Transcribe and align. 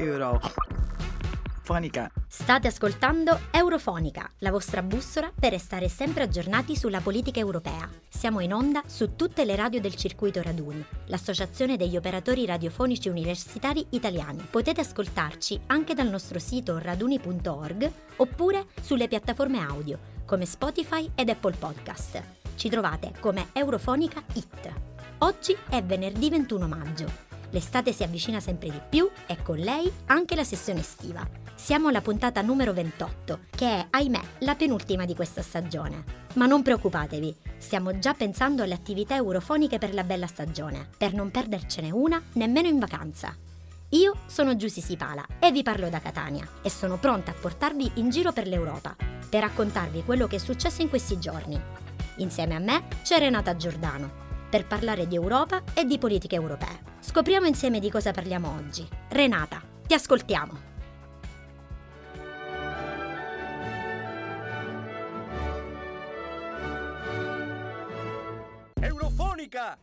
Eurofonica. 0.00 2.10
State 2.26 2.68
ascoltando 2.68 3.38
Eurofonica, 3.50 4.30
la 4.38 4.50
vostra 4.50 4.82
bussola 4.82 5.30
per 5.38 5.52
restare 5.52 5.90
sempre 5.90 6.22
aggiornati 6.22 6.74
sulla 6.74 7.00
politica 7.00 7.38
europea. 7.38 7.86
Siamo 8.08 8.40
in 8.40 8.54
onda 8.54 8.82
su 8.86 9.14
tutte 9.14 9.44
le 9.44 9.56
radio 9.56 9.78
del 9.78 9.94
circuito 9.94 10.40
Raduni, 10.40 10.82
l'associazione 11.06 11.76
degli 11.76 11.98
operatori 11.98 12.46
radiofonici 12.46 13.10
universitari 13.10 13.84
italiani. 13.90 14.46
Potete 14.50 14.80
ascoltarci 14.80 15.60
anche 15.66 15.92
dal 15.92 16.08
nostro 16.08 16.38
sito 16.38 16.78
raduni.org 16.78 17.92
oppure 18.16 18.68
sulle 18.80 19.06
piattaforme 19.06 19.62
audio 19.62 19.98
come 20.24 20.46
Spotify 20.46 21.10
ed 21.14 21.28
Apple 21.28 21.56
Podcast. 21.56 22.22
Ci 22.54 22.70
trovate 22.70 23.12
come 23.20 23.48
Eurofonica 23.52 24.22
It. 24.32 24.72
Oggi 25.18 25.54
è 25.68 25.82
venerdì 25.82 26.30
21 26.30 26.66
maggio. 26.66 27.29
L'estate 27.50 27.92
si 27.92 28.02
avvicina 28.02 28.40
sempre 28.40 28.70
di 28.70 28.80
più 28.88 29.08
e 29.26 29.42
con 29.42 29.56
lei 29.56 29.90
anche 30.06 30.34
la 30.34 30.44
sessione 30.44 30.80
estiva. 30.80 31.26
Siamo 31.54 31.88
alla 31.88 32.00
puntata 32.00 32.40
numero 32.42 32.72
28, 32.72 33.40
che 33.50 33.66
è, 33.66 33.86
ahimè, 33.90 34.20
la 34.38 34.54
penultima 34.54 35.04
di 35.04 35.14
questa 35.14 35.42
stagione. 35.42 36.04
Ma 36.34 36.46
non 36.46 36.62
preoccupatevi, 36.62 37.36
stiamo 37.58 37.98
già 37.98 38.14
pensando 38.14 38.62
alle 38.62 38.74
attività 38.74 39.16
eurofoniche 39.16 39.78
per 39.78 39.92
la 39.92 40.04
bella 40.04 40.26
stagione, 40.26 40.88
per 40.96 41.12
non 41.12 41.30
perdercene 41.30 41.90
una 41.90 42.22
nemmeno 42.34 42.68
in 42.68 42.78
vacanza. 42.78 43.36
Io 43.90 44.14
sono 44.26 44.56
Giusy 44.56 44.80
Sipala 44.80 45.26
e 45.38 45.50
vi 45.50 45.62
parlo 45.62 45.88
da 45.88 46.00
Catania 46.00 46.48
e 46.62 46.70
sono 46.70 46.96
pronta 46.96 47.32
a 47.32 47.34
portarvi 47.34 47.92
in 47.94 48.10
giro 48.10 48.32
per 48.32 48.46
l'Europa 48.46 48.94
per 49.30 49.42
raccontarvi 49.42 50.02
quello 50.04 50.26
che 50.26 50.36
è 50.36 50.38
successo 50.40 50.82
in 50.82 50.90
questi 50.90 51.18
giorni. 51.18 51.58
Insieme 52.16 52.56
a 52.56 52.58
me 52.58 52.82
c'è 53.02 53.18
Renata 53.18 53.56
Giordano 53.56 54.28
per 54.50 54.66
parlare 54.66 55.06
di 55.06 55.14
Europa 55.14 55.62
e 55.72 55.84
di 55.84 55.96
politiche 55.98 56.34
europee. 56.34 56.89
Scopriamo 57.02 57.46
insieme 57.46 57.80
di 57.80 57.90
cosa 57.90 58.12
parliamo 58.12 58.54
oggi. 58.54 58.86
Renata, 59.08 59.62
ti 59.86 59.94
ascoltiamo. 59.94 60.68
Eurofonica! 68.80 69.78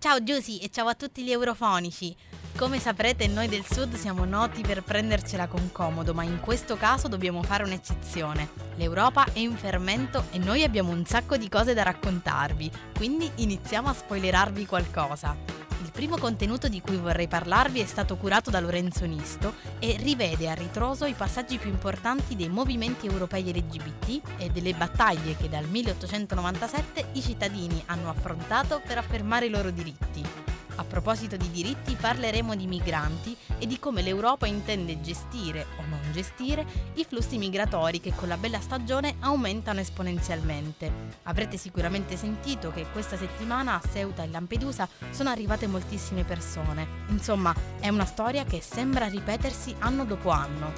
Ciao 0.00 0.22
Giusy 0.22 0.58
e 0.58 0.68
ciao 0.70 0.88
a 0.88 0.94
tutti 0.94 1.22
gli 1.22 1.30
eurofonici. 1.30 2.14
Come 2.56 2.80
saprete 2.80 3.28
noi 3.28 3.46
del 3.46 3.64
sud 3.64 3.94
siamo 3.94 4.24
noti 4.24 4.62
per 4.62 4.82
prendercela 4.82 5.46
con 5.46 5.70
comodo, 5.70 6.12
ma 6.12 6.24
in 6.24 6.40
questo 6.40 6.76
caso 6.76 7.06
dobbiamo 7.06 7.40
fare 7.44 7.62
un'eccezione. 7.62 8.48
L'Europa 8.74 9.24
è 9.32 9.38
in 9.38 9.56
fermento 9.56 10.24
e 10.32 10.38
noi 10.38 10.64
abbiamo 10.64 10.90
un 10.90 11.06
sacco 11.06 11.36
di 11.36 11.48
cose 11.48 11.72
da 11.72 11.84
raccontarvi, 11.84 12.70
quindi 12.96 13.30
iniziamo 13.36 13.88
a 13.88 13.94
spoilerarvi 13.94 14.66
qualcosa. 14.66 15.67
Primo 15.98 16.16
contenuto 16.16 16.68
di 16.68 16.80
cui 16.80 16.96
vorrei 16.96 17.26
parlarvi 17.26 17.80
è 17.80 17.84
stato 17.84 18.16
curato 18.16 18.50
da 18.50 18.60
Lorenzo 18.60 19.04
Nisto 19.04 19.54
e 19.80 19.96
rivede 19.98 20.48
a 20.48 20.54
ritroso 20.54 21.06
i 21.06 21.12
passaggi 21.12 21.58
più 21.58 21.70
importanti 21.70 22.36
dei 22.36 22.48
movimenti 22.48 23.08
europei 23.08 23.52
LGBT 23.52 24.38
e 24.38 24.48
delle 24.50 24.74
battaglie 24.74 25.34
che 25.34 25.48
dal 25.48 25.66
1897 25.66 27.08
i 27.14 27.20
cittadini 27.20 27.82
hanno 27.86 28.10
affrontato 28.10 28.80
per 28.86 28.96
affermare 28.96 29.46
i 29.46 29.50
loro 29.50 29.72
diritti. 29.72 30.47
A 30.78 30.84
proposito 30.84 31.36
di 31.36 31.50
diritti 31.50 31.96
parleremo 31.96 32.54
di 32.54 32.68
migranti 32.68 33.36
e 33.58 33.66
di 33.66 33.80
come 33.80 34.00
l'Europa 34.00 34.46
intende 34.46 35.00
gestire 35.00 35.66
o 35.76 35.82
non 35.88 35.98
gestire 36.12 36.64
i 36.94 37.04
flussi 37.04 37.36
migratori 37.36 37.98
che 37.98 38.12
con 38.14 38.28
la 38.28 38.36
bella 38.36 38.60
stagione 38.60 39.16
aumentano 39.18 39.80
esponenzialmente. 39.80 41.16
Avrete 41.24 41.56
sicuramente 41.56 42.16
sentito 42.16 42.70
che 42.70 42.86
questa 42.92 43.16
settimana 43.16 43.74
a 43.74 43.82
Ceuta 43.92 44.22
e 44.22 44.28
Lampedusa 44.28 44.88
sono 45.10 45.30
arrivate 45.30 45.66
moltissime 45.66 46.22
persone. 46.22 46.86
Insomma, 47.08 47.52
è 47.80 47.88
una 47.88 48.06
storia 48.06 48.44
che 48.44 48.60
sembra 48.60 49.06
ripetersi 49.06 49.74
anno 49.80 50.04
dopo 50.04 50.30
anno. 50.30 50.72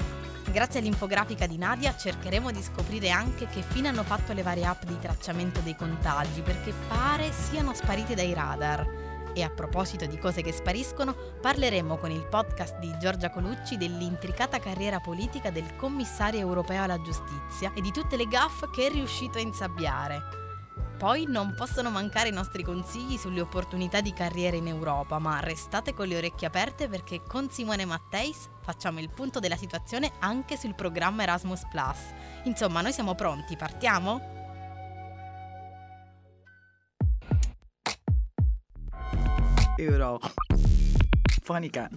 Grazie 0.51 0.81
all'infografica 0.81 1.47
di 1.47 1.59
Nadia 1.59 1.95
cercheremo 1.95 2.51
di 2.51 2.63
scoprire 2.63 3.11
anche 3.11 3.47
che 3.49 3.61
fine 3.61 3.89
hanno 3.89 4.03
fatto 4.03 4.33
le 4.33 4.43
varie 4.43 4.65
app 4.65 4.85
di 4.85 4.99
tracciamento 4.99 5.61
dei 5.61 5.77
contagi 5.77 6.41
perché 6.41 6.73
pare 6.89 7.31
siano 7.33 7.75
sparite 7.75 8.15
dai 8.15 8.33
radar. 8.33 9.00
E 9.35 9.43
a 9.43 9.51
proposito 9.51 10.07
di 10.07 10.19
cose 10.19 10.43
che 10.43 10.53
spariscono, 10.53 11.15
parleremo 11.41 11.97
con 11.97 12.11
il 12.11 12.27
podcast 12.27 12.79
di 12.79 12.93
Giorgia 12.99 13.31
Colucci 13.31 13.77
dell'intricata 13.77 14.59
carriera 14.59 15.01
politica 15.01 15.51
del 15.51 15.77
commissario 15.77 16.41
europeo 16.41 16.83
alla 16.83 17.01
giustizia 17.01 17.73
e 17.75 17.81
di 17.81 17.93
tutte 17.93 18.17
le 18.17 18.27
gaffe 18.27 18.71
che 18.71 18.87
è 18.87 18.91
riuscito 18.91 19.39
a 19.39 19.43
insabbiare. 19.43 20.39
Poi 21.01 21.25
non 21.27 21.55
possono 21.57 21.89
mancare 21.89 22.29
i 22.29 22.33
nostri 22.33 22.63
consigli 22.63 23.17
sulle 23.17 23.41
opportunità 23.41 24.03
di 24.03 24.13
carriera 24.13 24.57
in 24.57 24.67
Europa, 24.67 25.19
ma 25.19 25.41
restate 25.41 25.95
con 25.95 26.07
le 26.07 26.19
orecchie 26.19 26.49
aperte 26.49 26.89
perché 26.89 27.23
con 27.23 27.49
Simone 27.51 27.87
Matteis 27.87 28.51
facciamo 28.61 29.01
il 29.01 29.09
punto 29.09 29.39
della 29.39 29.57
situazione 29.57 30.13
anche 30.19 30.59
sul 30.59 30.75
programma 30.75 31.23
Erasmus⁇ 31.23 31.63
Insomma, 32.45 32.83
noi 32.83 32.93
siamo 32.93 33.15
pronti, 33.15 33.57
partiamo? 33.57 34.40
Eurofonica. 39.77 41.91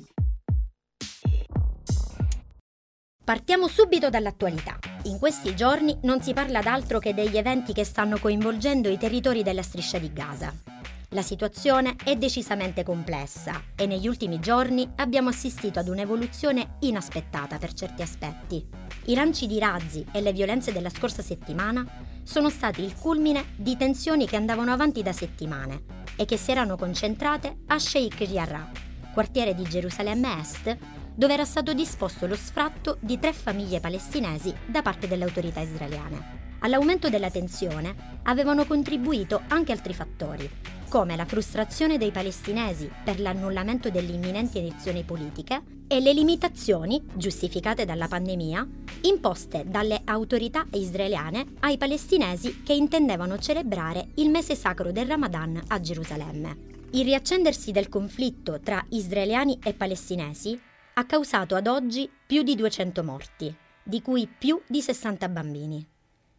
Partiamo 3.23 3.67
subito 3.67 4.09
dall'attualità. 4.09 4.77
In 5.03 5.17
questi 5.17 5.55
giorni 5.55 5.97
non 6.03 6.21
si 6.21 6.33
parla 6.33 6.61
d'altro 6.61 6.99
che 6.99 7.13
degli 7.13 7.37
eventi 7.37 7.71
che 7.71 7.85
stanno 7.85 8.17
coinvolgendo 8.19 8.89
i 8.89 8.97
territori 8.97 9.43
della 9.43 9.63
striscia 9.63 9.97
di 9.97 10.11
Gaza. 10.11 10.72
La 11.13 11.21
situazione 11.21 11.95
è 12.03 12.15
decisamente 12.15 12.81
complessa 12.81 13.61
e 13.75 13.85
negli 13.85 14.07
ultimi 14.07 14.39
giorni 14.39 14.89
abbiamo 14.95 15.29
assistito 15.29 15.77
ad 15.77 15.87
un'evoluzione 15.87 16.77
inaspettata 16.79 17.59
per 17.59 17.73
certi 17.73 18.01
aspetti. 18.01 18.67
I 19.05 19.13
lanci 19.13 19.45
di 19.45 19.59
razzi 19.59 20.03
e 20.11 20.21
le 20.21 20.33
violenze 20.33 20.71
della 20.71 20.89
scorsa 20.89 21.21
settimana 21.21 21.85
sono 22.23 22.49
stati 22.49 22.81
il 22.81 22.95
culmine 22.95 23.53
di 23.57 23.77
tensioni 23.77 24.25
che 24.25 24.37
andavano 24.37 24.73
avanti 24.73 25.03
da 25.03 25.13
settimane 25.13 25.83
e 26.15 26.25
che 26.25 26.35
si 26.35 26.49
erano 26.49 26.77
concentrate 26.77 27.57
a 27.67 27.77
Sheikh 27.77 28.23
Jarrah, 28.23 28.71
quartiere 29.13 29.53
di 29.53 29.65
Gerusalemme 29.65 30.39
Est, 30.39 30.75
dove 31.13 31.33
era 31.33 31.45
stato 31.45 31.75
disposto 31.75 32.25
lo 32.25 32.35
sfratto 32.35 32.97
di 32.99 33.19
tre 33.19 33.33
famiglie 33.33 33.79
palestinesi 33.79 34.51
da 34.65 34.81
parte 34.81 35.07
delle 35.07 35.25
autorità 35.25 35.59
israeliane. 35.59 36.41
All'aumento 36.61 37.09
della 37.09 37.29
tensione 37.29 38.19
avevano 38.23 38.65
contribuito 38.65 39.41
anche 39.49 39.73
altri 39.73 39.93
fattori, 39.93 40.49
come 40.93 41.15
la 41.15 41.25
frustrazione 41.25 41.97
dei 41.97 42.11
palestinesi 42.11 42.87
per 43.03 43.19
l'annullamento 43.19 43.89
delle 43.89 44.11
imminenti 44.11 44.59
elezioni 44.59 45.01
politiche 45.01 45.59
e 45.87 45.99
le 45.99 46.13
limitazioni, 46.13 47.01
giustificate 47.15 47.83
dalla 47.83 48.07
pandemia, 48.07 48.67
imposte 49.01 49.63
dalle 49.65 50.01
autorità 50.05 50.67
israeliane 50.73 51.53
ai 51.61 51.79
palestinesi 51.79 52.61
che 52.61 52.73
intendevano 52.73 53.39
celebrare 53.39 54.09
il 54.17 54.29
mese 54.29 54.53
sacro 54.53 54.91
del 54.91 55.07
Ramadan 55.07 55.59
a 55.69 55.79
Gerusalemme. 55.79 56.57
Il 56.91 57.05
riaccendersi 57.05 57.71
del 57.71 57.89
conflitto 57.89 58.59
tra 58.59 58.85
israeliani 58.89 59.57
e 59.63 59.73
palestinesi 59.73 60.61
ha 60.93 61.05
causato 61.07 61.55
ad 61.55 61.65
oggi 61.65 62.07
più 62.23 62.43
di 62.43 62.53
200 62.53 63.03
morti, 63.03 63.55
di 63.81 63.99
cui 64.03 64.27
più 64.27 64.61
di 64.67 64.79
60 64.79 65.27
bambini. 65.27 65.87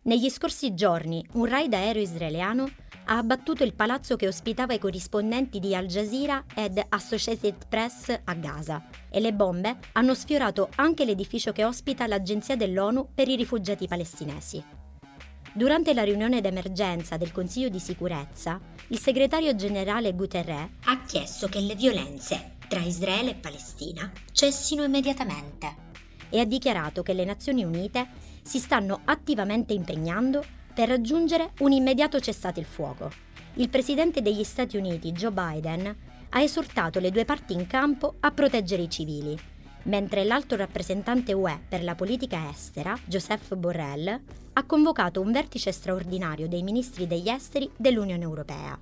Negli 0.02 0.28
scorsi 0.28 0.74
giorni 0.74 1.26
un 1.32 1.46
raid 1.46 1.72
aereo 1.72 2.02
israeliano 2.02 2.70
ha 3.06 3.18
abbattuto 3.18 3.64
il 3.64 3.74
palazzo 3.74 4.16
che 4.16 4.26
ospitava 4.26 4.72
i 4.72 4.78
corrispondenti 4.78 5.58
di 5.58 5.74
Al 5.74 5.86
Jazeera 5.86 6.44
ed 6.54 6.82
Associated 6.88 7.66
Press 7.68 8.20
a 8.24 8.34
Gaza 8.34 8.86
e 9.10 9.20
le 9.20 9.32
bombe 9.32 9.78
hanno 9.92 10.14
sfiorato 10.14 10.68
anche 10.76 11.04
l'edificio 11.04 11.52
che 11.52 11.64
ospita 11.64 12.06
l'Agenzia 12.06 12.56
dell'ONU 12.56 13.10
per 13.14 13.28
i 13.28 13.36
rifugiati 13.36 13.86
palestinesi. 13.86 14.62
Durante 15.52 15.94
la 15.94 16.02
riunione 16.02 16.40
d'emergenza 16.40 17.16
del 17.16 17.30
Consiglio 17.30 17.68
di 17.68 17.78
sicurezza, 17.78 18.60
il 18.88 18.98
segretario 18.98 19.54
generale 19.54 20.12
Guterres 20.12 20.68
ha 20.84 21.02
chiesto 21.02 21.46
che 21.48 21.60
le 21.60 21.76
violenze 21.76 22.56
tra 22.66 22.80
Israele 22.80 23.30
e 23.30 23.34
Palestina 23.34 24.10
cessino 24.32 24.82
immediatamente 24.82 25.92
e 26.30 26.40
ha 26.40 26.44
dichiarato 26.44 27.02
che 27.02 27.12
le 27.12 27.24
Nazioni 27.24 27.62
Unite 27.62 28.08
si 28.42 28.58
stanno 28.58 29.02
attivamente 29.04 29.74
impegnando 29.74 30.44
per 30.74 30.88
raggiungere 30.88 31.52
un 31.60 31.70
immediato 31.70 32.18
cessate 32.18 32.58
il 32.58 32.66
fuoco. 32.66 33.10
Il 33.54 33.68
presidente 33.68 34.20
degli 34.20 34.42
Stati 34.42 34.76
Uniti, 34.76 35.12
Joe 35.12 35.30
Biden, 35.30 35.96
ha 36.30 36.42
esortato 36.42 36.98
le 36.98 37.12
due 37.12 37.24
parti 37.24 37.52
in 37.52 37.68
campo 37.68 38.16
a 38.18 38.32
proteggere 38.32 38.82
i 38.82 38.90
civili, 38.90 39.38
mentre 39.84 40.24
l'alto 40.24 40.56
rappresentante 40.56 41.32
UE 41.32 41.60
per 41.68 41.84
la 41.84 41.94
politica 41.94 42.50
estera, 42.50 42.98
Joseph 43.04 43.54
Borrell, 43.54 44.20
ha 44.54 44.64
convocato 44.64 45.20
un 45.20 45.30
vertice 45.30 45.70
straordinario 45.70 46.48
dei 46.48 46.64
ministri 46.64 47.06
degli 47.06 47.28
esteri 47.28 47.70
dell'Unione 47.76 48.24
Europea. 48.24 48.76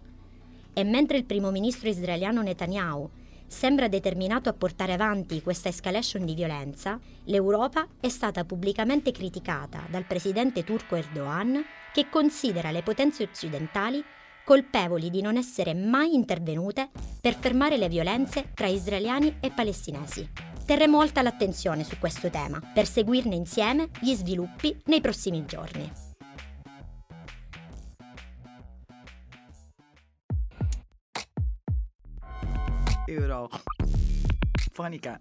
E 0.72 0.84
mentre 0.84 1.18
il 1.18 1.24
primo 1.24 1.50
ministro 1.50 1.90
israeliano 1.90 2.40
Netanyahu 2.40 3.10
sembra 3.46 3.88
determinato 3.88 4.48
a 4.48 4.54
portare 4.54 4.94
avanti 4.94 5.42
questa 5.42 5.68
escalation 5.68 6.24
di 6.24 6.34
violenza, 6.34 6.98
l'Europa 7.24 7.86
è 8.00 8.08
stata 8.08 8.46
pubblicamente 8.46 9.12
criticata 9.12 9.82
dal 9.90 10.04
presidente 10.04 10.64
turco 10.64 10.96
Erdogan 10.96 11.62
che 11.92 12.08
considera 12.08 12.70
le 12.70 12.82
potenze 12.82 13.22
occidentali 13.22 14.02
colpevoli 14.44 15.10
di 15.10 15.20
non 15.20 15.36
essere 15.36 15.74
mai 15.74 16.14
intervenute 16.14 16.90
per 17.20 17.34
fermare 17.34 17.76
le 17.76 17.88
violenze 17.88 18.50
tra 18.54 18.66
israeliani 18.66 19.36
e 19.40 19.50
palestinesi. 19.50 20.28
terremo 20.64 20.96
molta 20.96 21.22
l'attenzione 21.22 21.84
su 21.84 21.98
questo 21.98 22.30
tema 22.30 22.60
per 22.72 22.86
seguirne 22.86 23.34
insieme 23.34 23.90
gli 24.00 24.14
sviluppi 24.14 24.80
nei 24.86 25.00
prossimi 25.00 25.44
giorni. 25.44 25.90
Eurofonica. 33.06 35.18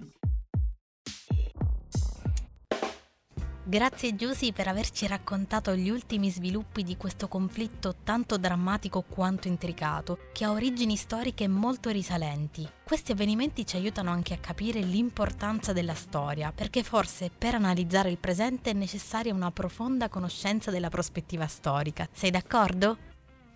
Grazie 3.64 4.16
Giusy 4.16 4.54
per 4.54 4.68
averci 4.68 5.06
raccontato 5.06 5.76
gli 5.76 5.92
ultimi 5.92 6.32
sviluppi 6.32 6.82
di 6.82 6.98
questo 6.98 7.28
conflitto 7.28 7.98
tanto 8.04 8.38
drammatico 8.38 9.04
quanto 9.08 9.48
intricato, 9.48 10.18
che 10.34 10.46
ha 10.46 10.52
origini 10.52 10.96
storiche 10.96 11.48
molto 11.48 11.92
risalenti. 11.92 12.68
Questi 12.84 13.12
avvenimenti 13.12 13.64
ci 13.64 13.76
aiutano 13.76 14.10
anche 14.10 14.34
a 14.34 14.40
capire 14.40 14.82
l'importanza 14.82 15.74
della 15.74 15.94
storia, 15.94 16.52
perché 16.52 16.82
forse 16.82 17.30
per 17.30 17.54
analizzare 17.54 18.10
il 18.10 18.18
presente 18.18 18.72
è 18.72 18.74
necessaria 18.74 19.32
una 19.32 19.52
profonda 19.52 20.10
conoscenza 20.10 20.72
della 20.72 20.90
prospettiva 20.90 21.46
storica. 21.46 22.10
Sei 22.12 22.32
d'accordo? 22.32 22.98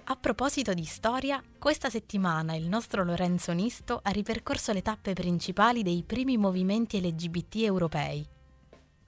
A 0.03 0.15
proposito 0.15 0.75
di 0.75 0.85
storia, 0.85 1.41
questa 1.57 1.89
settimana 1.89 2.53
il 2.53 2.67
nostro 2.67 3.03
Lorenzo 3.03 3.53
Nisto 3.53 4.01
ha 4.03 4.11
ripercorso 4.11 4.71
le 4.71 4.83
tappe 4.83 5.13
principali 5.13 5.81
dei 5.81 6.03
primi 6.03 6.37
movimenti 6.37 7.01
LGBT 7.01 7.55
europei 7.55 8.33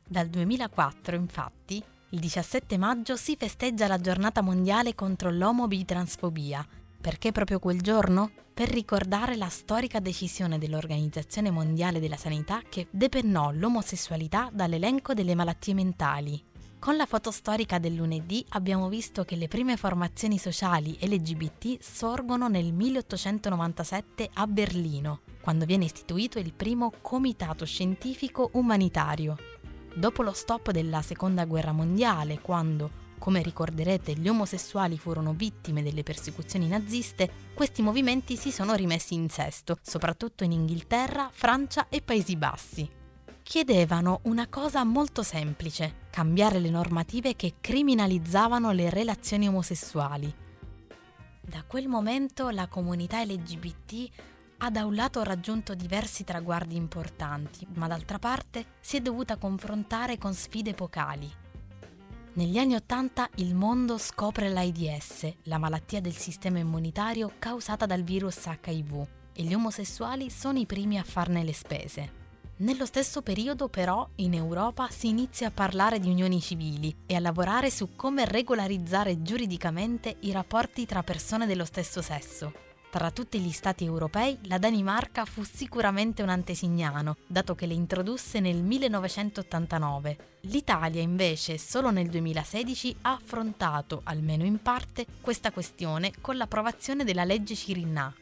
dal 0.07 0.27
2004, 0.27 1.15
infatti, 1.15 1.83
il 2.11 2.19
17 2.19 2.77
maggio 2.77 3.17
si 3.17 3.35
festeggia 3.35 3.87
la 3.87 3.99
giornata 3.99 4.41
mondiale 4.41 4.95
contro 4.95 5.29
l'omobitransfobia. 5.29 6.65
Perché 7.01 7.33
proprio 7.33 7.59
quel 7.59 7.81
giorno? 7.81 8.31
Per 8.53 8.69
ricordare 8.69 9.35
la 9.35 9.49
storica 9.49 9.99
decisione 9.99 10.57
dell'Organizzazione 10.57 11.51
Mondiale 11.51 11.99
della 11.99 12.15
Sanità 12.15 12.61
che 12.67 12.87
depennò 12.89 13.51
l'omosessualità 13.51 14.49
dall'elenco 14.51 15.13
delle 15.13 15.35
malattie 15.35 15.73
mentali. 15.73 16.43
Con 16.79 16.95
la 16.95 17.05
foto 17.05 17.31
storica 17.31 17.79
del 17.79 17.95
lunedì 17.95 18.45
abbiamo 18.49 18.87
visto 18.87 19.25
che 19.25 19.35
le 19.35 19.47
prime 19.47 19.77
formazioni 19.77 20.37
sociali 20.37 20.97
LGBT 21.01 21.81
sorgono 21.81 22.47
nel 22.47 22.71
1897 22.71 24.29
a 24.33 24.47
Berlino, 24.47 25.21
quando 25.41 25.65
viene 25.65 25.85
istituito 25.85 26.39
il 26.39 26.53
primo 26.53 26.93
Comitato 27.01 27.65
Scientifico 27.65 28.51
Umanitario, 28.53 29.37
dopo 29.97 30.21
lo 30.21 30.31
stop 30.31 30.71
della 30.71 31.01
Seconda 31.01 31.45
Guerra 31.45 31.71
Mondiale, 31.71 32.39
quando, 32.39 33.05
come 33.17 33.41
ricorderete, 33.41 34.13
gli 34.13 34.27
omosessuali 34.29 34.97
furono 34.97 35.33
vittime 35.33 35.81
delle 35.81 36.03
persecuzioni 36.03 36.67
naziste, 36.67 37.29
questi 37.53 37.81
movimenti 37.81 38.35
si 38.35 38.51
sono 38.51 38.75
rimessi 38.75 39.15
in 39.15 39.29
sesto, 39.29 39.77
soprattutto 39.81 40.43
in 40.43 40.51
Inghilterra, 40.51 41.29
Francia 41.31 41.87
e 41.89 42.01
Paesi 42.01 42.35
Bassi. 42.35 42.89
Chiedevano 43.41 44.19
una 44.23 44.47
cosa 44.47 44.83
molto 44.83 45.23
semplice, 45.23 46.07
cambiare 46.11 46.59
le 46.59 46.69
normative 46.69 47.35
che 47.35 47.55
criminalizzavano 47.59 48.71
le 48.71 48.89
relazioni 48.89 49.47
omosessuali. 49.47 50.31
Da 51.41 51.63
quel 51.65 51.87
momento 51.87 52.49
la 52.49 52.67
comunità 52.67 53.23
LGBT 53.23 54.09
ha 54.59 54.69
da 54.71 54.85
un 54.85 54.95
lato 54.95 55.23
raggiunto 55.23 55.75
diversi 55.75 56.23
traguardi 56.23 56.75
importanti, 56.75 57.67
ma 57.75 57.87
d'altra 57.87 58.19
parte 58.19 58.65
si 58.79 58.97
è 58.97 59.01
dovuta 59.01 59.37
confrontare 59.37 60.17
con 60.17 60.33
sfide 60.33 60.71
epocali. 60.71 61.31
Negli 62.33 62.57
anni 62.57 62.75
Ottanta 62.75 63.29
il 63.35 63.55
mondo 63.55 63.97
scopre 63.97 64.49
l'AIDS, 64.49 65.33
la 65.43 65.57
malattia 65.57 66.01
del 66.01 66.15
sistema 66.15 66.59
immunitario 66.59 67.33
causata 67.39 67.85
dal 67.85 68.03
virus 68.03 68.45
HIV, 68.45 69.07
e 69.33 69.43
gli 69.43 69.53
omosessuali 69.53 70.29
sono 70.29 70.59
i 70.59 70.65
primi 70.65 70.97
a 70.97 71.03
farne 71.03 71.43
le 71.43 71.53
spese. 71.53 72.25
Nello 72.57 72.87
stesso 72.87 73.21
periodo 73.21 73.69
però 73.69 74.07
in 74.15 74.33
Europa 74.33 74.87
si 74.89 75.09
inizia 75.09 75.47
a 75.47 75.51
parlare 75.51 75.99
di 75.99 76.09
unioni 76.09 76.41
civili 76.41 76.95
e 77.05 77.15
a 77.15 77.19
lavorare 77.19 77.69
su 77.69 77.95
come 77.95 78.25
regolarizzare 78.25 79.21
giuridicamente 79.21 80.17
i 80.21 80.31
rapporti 80.31 80.87
tra 80.87 81.03
persone 81.03 81.45
dello 81.45 81.65
stesso 81.65 82.01
sesso. 82.01 82.66
Tra 82.89 83.11
tutti 83.11 83.39
gli 83.39 83.51
stati 83.51 83.83
europei, 83.83 84.37
la 84.43 84.57
Danimarca 84.57 85.25
fu 85.25 85.43
sicuramente 85.43 86.23
un 86.23 86.29
antesignano, 86.29 87.17
dato 87.27 87.53
che 87.53 87.65
le 87.65 87.73
introdusse 87.73 88.39
nel 88.39 88.63
1989. 88.63 90.17
L'Italia 90.41 91.01
invece 91.01 91.57
solo 91.57 91.91
nel 91.91 92.09
2016 92.09 92.95
ha 93.01 93.11
affrontato, 93.11 94.01
almeno 94.05 94.45
in 94.45 94.61
parte, 94.61 95.05
questa 95.19 95.51
questione 95.51 96.13
con 96.21 96.37
l'approvazione 96.37 97.03
della 97.03 97.25
legge 97.25 97.55
Cirinna. 97.55 98.13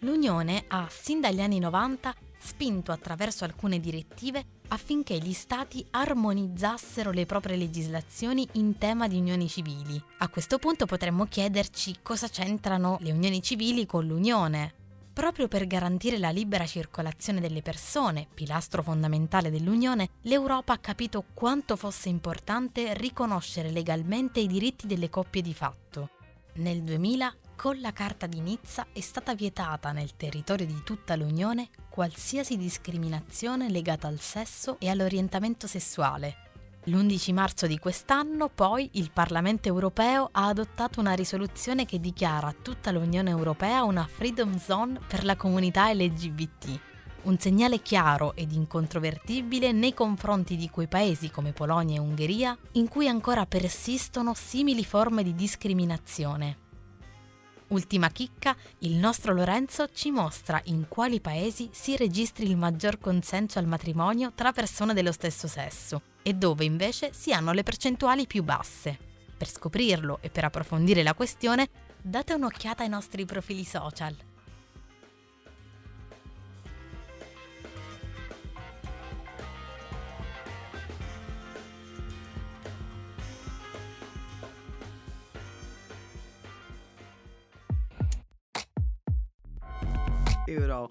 L'Unione 0.00 0.64
ha, 0.66 0.88
sin 0.90 1.20
dagli 1.20 1.40
anni 1.40 1.60
90, 1.60 2.14
spinto 2.40 2.90
attraverso 2.90 3.44
alcune 3.44 3.78
direttive 3.78 4.44
affinché 4.68 5.18
gli 5.18 5.32
Stati 5.32 5.84
armonizzassero 5.90 7.10
le 7.10 7.26
proprie 7.26 7.56
legislazioni 7.56 8.48
in 8.52 8.78
tema 8.78 9.08
di 9.08 9.18
unioni 9.18 9.48
civili. 9.48 10.02
A 10.18 10.28
questo 10.28 10.58
punto 10.58 10.86
potremmo 10.86 11.26
chiederci 11.26 11.96
cosa 12.02 12.28
c'entrano 12.28 12.98
le 13.00 13.12
unioni 13.12 13.42
civili 13.42 13.86
con 13.86 14.06
l'Unione. 14.06 14.74
Proprio 15.12 15.48
per 15.48 15.66
garantire 15.66 16.18
la 16.18 16.30
libera 16.30 16.66
circolazione 16.66 17.40
delle 17.40 17.62
persone, 17.62 18.26
pilastro 18.32 18.82
fondamentale 18.82 19.50
dell'Unione, 19.50 20.08
l'Europa 20.22 20.72
ha 20.72 20.78
capito 20.78 21.24
quanto 21.34 21.76
fosse 21.76 22.08
importante 22.08 22.94
riconoscere 22.94 23.70
legalmente 23.70 24.40
i 24.40 24.46
diritti 24.46 24.86
delle 24.86 25.10
coppie 25.10 25.42
di 25.42 25.52
fatto. 25.52 26.10
Nel 26.54 26.82
2000 26.82 27.34
con 27.60 27.78
la 27.78 27.92
Carta 27.92 28.26
di 28.26 28.40
Nizza 28.40 28.86
è 28.90 29.00
stata 29.00 29.34
vietata 29.34 29.92
nel 29.92 30.16
territorio 30.16 30.64
di 30.64 30.80
tutta 30.82 31.14
l'Unione 31.14 31.68
qualsiasi 31.90 32.56
discriminazione 32.56 33.68
legata 33.68 34.08
al 34.08 34.18
sesso 34.18 34.76
e 34.78 34.88
all'orientamento 34.88 35.66
sessuale. 35.66 36.36
L'11 36.84 37.34
marzo 37.34 37.66
di 37.66 37.78
quest'anno, 37.78 38.48
poi, 38.48 38.88
il 38.92 39.10
Parlamento 39.12 39.68
europeo 39.68 40.30
ha 40.32 40.46
adottato 40.46 41.00
una 41.00 41.12
risoluzione 41.12 41.84
che 41.84 42.00
dichiara 42.00 42.54
tutta 42.62 42.92
l'Unione 42.92 43.28
europea 43.28 43.84
una 43.84 44.08
freedom 44.10 44.56
zone 44.58 44.98
per 45.06 45.24
la 45.24 45.36
comunità 45.36 45.92
LGBT. 45.92 46.80
Un 47.24 47.38
segnale 47.38 47.82
chiaro 47.82 48.34
ed 48.36 48.52
incontrovertibile 48.52 49.72
nei 49.72 49.92
confronti 49.92 50.56
di 50.56 50.70
quei 50.70 50.88
paesi 50.88 51.30
come 51.30 51.52
Polonia 51.52 51.96
e 51.96 52.00
Ungheria 52.00 52.56
in 52.72 52.88
cui 52.88 53.06
ancora 53.06 53.44
persistono 53.44 54.32
simili 54.32 54.82
forme 54.82 55.22
di 55.22 55.34
discriminazione. 55.34 56.68
Ultima 57.70 58.08
chicca, 58.08 58.56
il 58.78 58.96
nostro 58.96 59.32
Lorenzo 59.32 59.88
ci 59.92 60.10
mostra 60.10 60.60
in 60.64 60.86
quali 60.88 61.20
paesi 61.20 61.68
si 61.72 61.96
registri 61.96 62.44
il 62.44 62.56
maggior 62.56 62.98
consenso 62.98 63.60
al 63.60 63.66
matrimonio 63.66 64.32
tra 64.34 64.50
persone 64.50 64.92
dello 64.92 65.12
stesso 65.12 65.46
sesso 65.46 66.02
e 66.22 66.34
dove 66.34 66.64
invece 66.64 67.12
si 67.12 67.32
hanno 67.32 67.52
le 67.52 67.62
percentuali 67.62 68.26
più 68.26 68.42
basse. 68.42 68.98
Per 69.36 69.48
scoprirlo 69.48 70.18
e 70.20 70.30
per 70.30 70.44
approfondire 70.44 71.04
la 71.04 71.14
questione, 71.14 71.68
date 72.02 72.34
un'occhiata 72.34 72.82
ai 72.82 72.88
nostri 72.88 73.24
profili 73.24 73.64
social. 73.64 74.16
Euro. 90.50 90.88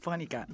Fonica. 0.00 0.46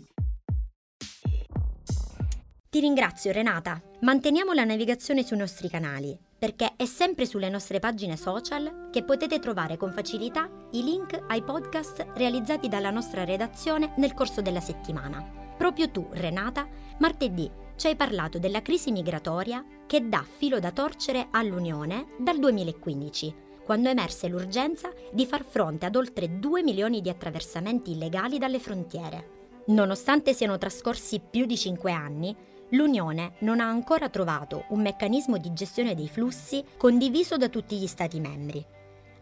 Ti 2.70 2.80
ringrazio 2.80 3.30
Renata. 3.30 3.80
Manteniamo 4.00 4.52
la 4.52 4.64
navigazione 4.64 5.22
sui 5.22 5.36
nostri 5.36 5.68
canali, 5.68 6.18
perché 6.36 6.72
è 6.76 6.86
sempre 6.86 7.24
sulle 7.24 7.48
nostre 7.48 7.78
pagine 7.78 8.16
social 8.16 8.88
che 8.90 9.04
potete 9.04 9.38
trovare 9.38 9.76
con 9.76 9.92
facilità 9.92 10.50
i 10.72 10.82
link 10.82 11.16
ai 11.28 11.42
podcast 11.44 12.04
realizzati 12.14 12.68
dalla 12.68 12.90
nostra 12.90 13.24
redazione 13.24 13.94
nel 13.98 14.12
corso 14.12 14.42
della 14.42 14.60
settimana. 14.60 15.42
Proprio 15.56 15.88
tu, 15.90 16.08
Renata, 16.10 16.66
martedì 16.98 17.48
ci 17.76 17.86
hai 17.86 17.96
parlato 17.96 18.38
della 18.38 18.62
crisi 18.62 18.90
migratoria 18.90 19.64
che 19.86 20.08
dà 20.08 20.24
filo 20.24 20.58
da 20.58 20.72
torcere 20.72 21.28
all'Unione 21.30 22.16
dal 22.18 22.38
2015 22.38 23.43
quando 23.64 23.88
emerse 23.88 24.28
l'urgenza 24.28 24.92
di 25.10 25.26
far 25.26 25.44
fronte 25.44 25.86
ad 25.86 25.96
oltre 25.96 26.38
2 26.38 26.62
milioni 26.62 27.00
di 27.00 27.08
attraversamenti 27.08 27.92
illegali 27.92 28.38
dalle 28.38 28.58
frontiere. 28.58 29.62
Nonostante 29.66 30.34
siano 30.34 30.58
trascorsi 30.58 31.20
più 31.20 31.46
di 31.46 31.56
5 31.56 31.90
anni, 31.90 32.36
l'Unione 32.70 33.34
non 33.40 33.60
ha 33.60 33.66
ancora 33.66 34.08
trovato 34.08 34.64
un 34.68 34.82
meccanismo 34.82 35.38
di 35.38 35.52
gestione 35.52 35.94
dei 35.94 36.08
flussi 36.08 36.64
condiviso 36.76 37.36
da 37.36 37.48
tutti 37.48 37.76
gli 37.76 37.86
Stati 37.86 38.20
membri. 38.20 38.64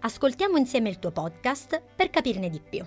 Ascoltiamo 0.01 0.57
insieme 0.57 0.89
il 0.89 0.99
tuo 0.99 1.13
podcast 1.13 1.81
per 1.95 2.11
capirne 2.11 2.51
di 2.51 2.61
più. 2.61 2.85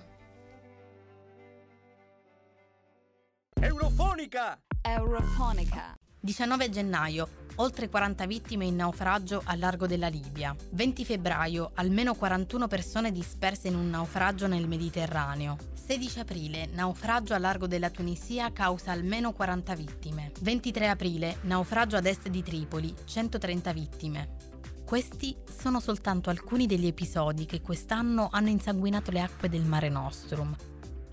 Eurofonica! 3.61 4.59
Eurofonica. 4.81 5.95
19 6.19 6.69
gennaio. 6.69 7.44
Oltre 7.55 7.89
40 7.89 8.25
vittime 8.25 8.65
in 8.65 8.75
naufragio 8.75 9.41
al 9.45 9.59
largo 9.59 9.87
della 9.87 10.07
Libia. 10.07 10.55
20 10.71 11.05
febbraio, 11.05 11.71
almeno 11.75 12.15
41 12.15 12.67
persone 12.67 13.11
disperse 13.11 13.67
in 13.67 13.75
un 13.75 13.89
naufragio 13.89 14.47
nel 14.47 14.67
Mediterraneo. 14.67 15.57
16 15.73 16.19
aprile, 16.19 16.67
naufragio 16.73 17.33
al 17.33 17.41
largo 17.41 17.67
della 17.67 17.89
Tunisia 17.89 18.51
causa 18.51 18.91
almeno 18.91 19.33
40 19.33 19.75
vittime. 19.75 20.31
23 20.41 20.89
aprile, 20.89 21.37
naufragio 21.41 21.97
ad 21.97 22.05
est 22.05 22.27
di 22.27 22.41
Tripoli, 22.41 22.93
130 23.05 23.73
vittime. 23.73 24.53
Questi 24.85 25.35
sono 25.49 25.79
soltanto 25.79 26.29
alcuni 26.29 26.67
degli 26.67 26.85
episodi 26.85 27.45
che 27.45 27.61
quest'anno 27.61 28.29
hanno 28.31 28.49
insanguinato 28.49 29.11
le 29.11 29.21
acque 29.21 29.49
del 29.49 29.63
Mare 29.63 29.89
Nostrum, 29.89 30.55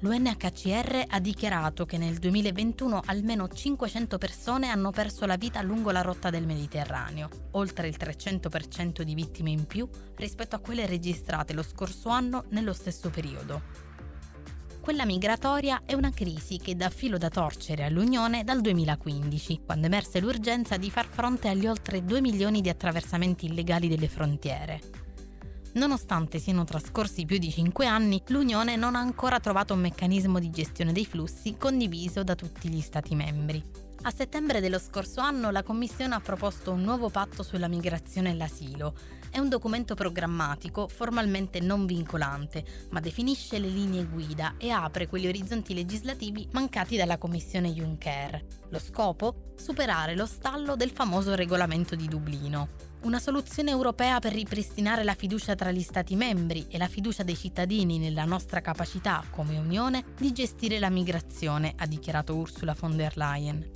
L'UNHCR 0.04 1.04
ha 1.10 1.20
dichiarato 1.20 1.86
che 1.86 1.96
nel 1.96 2.18
2021 2.18 3.02
almeno 3.06 3.46
500 3.46 4.18
persone 4.18 4.68
hanno 4.68 4.90
perso 4.90 5.26
la 5.26 5.36
vita 5.36 5.62
lungo 5.62 5.92
la 5.92 6.00
rotta 6.00 6.28
del 6.28 6.44
Mediterraneo, 6.44 7.28
oltre 7.52 7.86
il 7.86 7.94
300% 7.96 9.02
di 9.02 9.14
vittime 9.14 9.50
in 9.50 9.64
più 9.64 9.88
rispetto 10.16 10.56
a 10.56 10.58
quelle 10.58 10.86
registrate 10.86 11.52
lo 11.52 11.62
scorso 11.62 12.08
anno 12.08 12.46
nello 12.48 12.72
stesso 12.72 13.10
periodo. 13.10 13.62
Quella 14.80 15.04
migratoria 15.04 15.82
è 15.86 15.94
una 15.94 16.10
crisi 16.10 16.58
che 16.58 16.74
dà 16.74 16.90
filo 16.90 17.16
da 17.16 17.28
torcere 17.28 17.84
all'Unione 17.84 18.42
dal 18.42 18.60
2015, 18.60 19.60
quando 19.64 19.86
emerse 19.86 20.18
l'urgenza 20.18 20.78
di 20.78 20.90
far 20.90 21.06
fronte 21.06 21.46
agli 21.46 21.68
oltre 21.68 22.04
2 22.04 22.20
milioni 22.20 22.60
di 22.60 22.68
attraversamenti 22.68 23.46
illegali 23.46 23.86
delle 23.86 24.08
frontiere. 24.08 25.01
Nonostante 25.74 26.38
siano 26.38 26.64
trascorsi 26.64 27.24
più 27.24 27.38
di 27.38 27.50
5 27.50 27.86
anni, 27.86 28.22
l'Unione 28.26 28.76
non 28.76 28.94
ha 28.94 28.98
ancora 28.98 29.40
trovato 29.40 29.72
un 29.72 29.80
meccanismo 29.80 30.38
di 30.38 30.50
gestione 30.50 30.92
dei 30.92 31.06
flussi 31.06 31.56
condiviso 31.56 32.22
da 32.22 32.34
tutti 32.34 32.68
gli 32.68 32.82
Stati 32.82 33.14
membri. 33.14 33.62
A 34.02 34.10
settembre 34.10 34.60
dello 34.60 34.78
scorso 34.78 35.20
anno 35.20 35.50
la 35.50 35.62
Commissione 35.62 36.14
ha 36.14 36.20
proposto 36.20 36.72
un 36.72 36.82
nuovo 36.82 37.08
patto 37.08 37.42
sulla 37.42 37.68
migrazione 37.68 38.30
e 38.30 38.34
l'asilo. 38.34 38.94
È 39.30 39.38
un 39.38 39.48
documento 39.48 39.94
programmatico 39.94 40.88
formalmente 40.88 41.60
non 41.60 41.86
vincolante, 41.86 42.64
ma 42.90 43.00
definisce 43.00 43.58
le 43.58 43.68
linee 43.68 44.04
guida 44.04 44.56
e 44.58 44.70
apre 44.70 45.06
quegli 45.06 45.26
orizzonti 45.26 45.72
legislativi 45.72 46.48
mancati 46.52 46.96
dalla 46.96 47.16
Commissione 47.16 47.70
Juncker. 47.70 48.44
Lo 48.68 48.78
scopo? 48.78 49.52
Superare 49.56 50.16
lo 50.16 50.26
stallo 50.26 50.76
del 50.76 50.90
famoso 50.90 51.34
regolamento 51.34 51.94
di 51.94 52.08
Dublino 52.08 52.90
una 53.04 53.18
soluzione 53.18 53.70
europea 53.70 54.18
per 54.18 54.32
ripristinare 54.32 55.02
la 55.02 55.14
fiducia 55.14 55.54
tra 55.54 55.70
gli 55.70 55.82
Stati 55.82 56.14
membri 56.14 56.66
e 56.68 56.78
la 56.78 56.86
fiducia 56.86 57.22
dei 57.22 57.36
cittadini 57.36 57.98
nella 57.98 58.24
nostra 58.24 58.60
capacità 58.60 59.24
come 59.30 59.58
Unione 59.58 60.04
di 60.16 60.32
gestire 60.32 60.78
la 60.78 60.90
migrazione, 60.90 61.72
ha 61.76 61.86
dichiarato 61.86 62.36
Ursula 62.36 62.76
von 62.78 62.96
der 62.96 63.16
Leyen. 63.16 63.70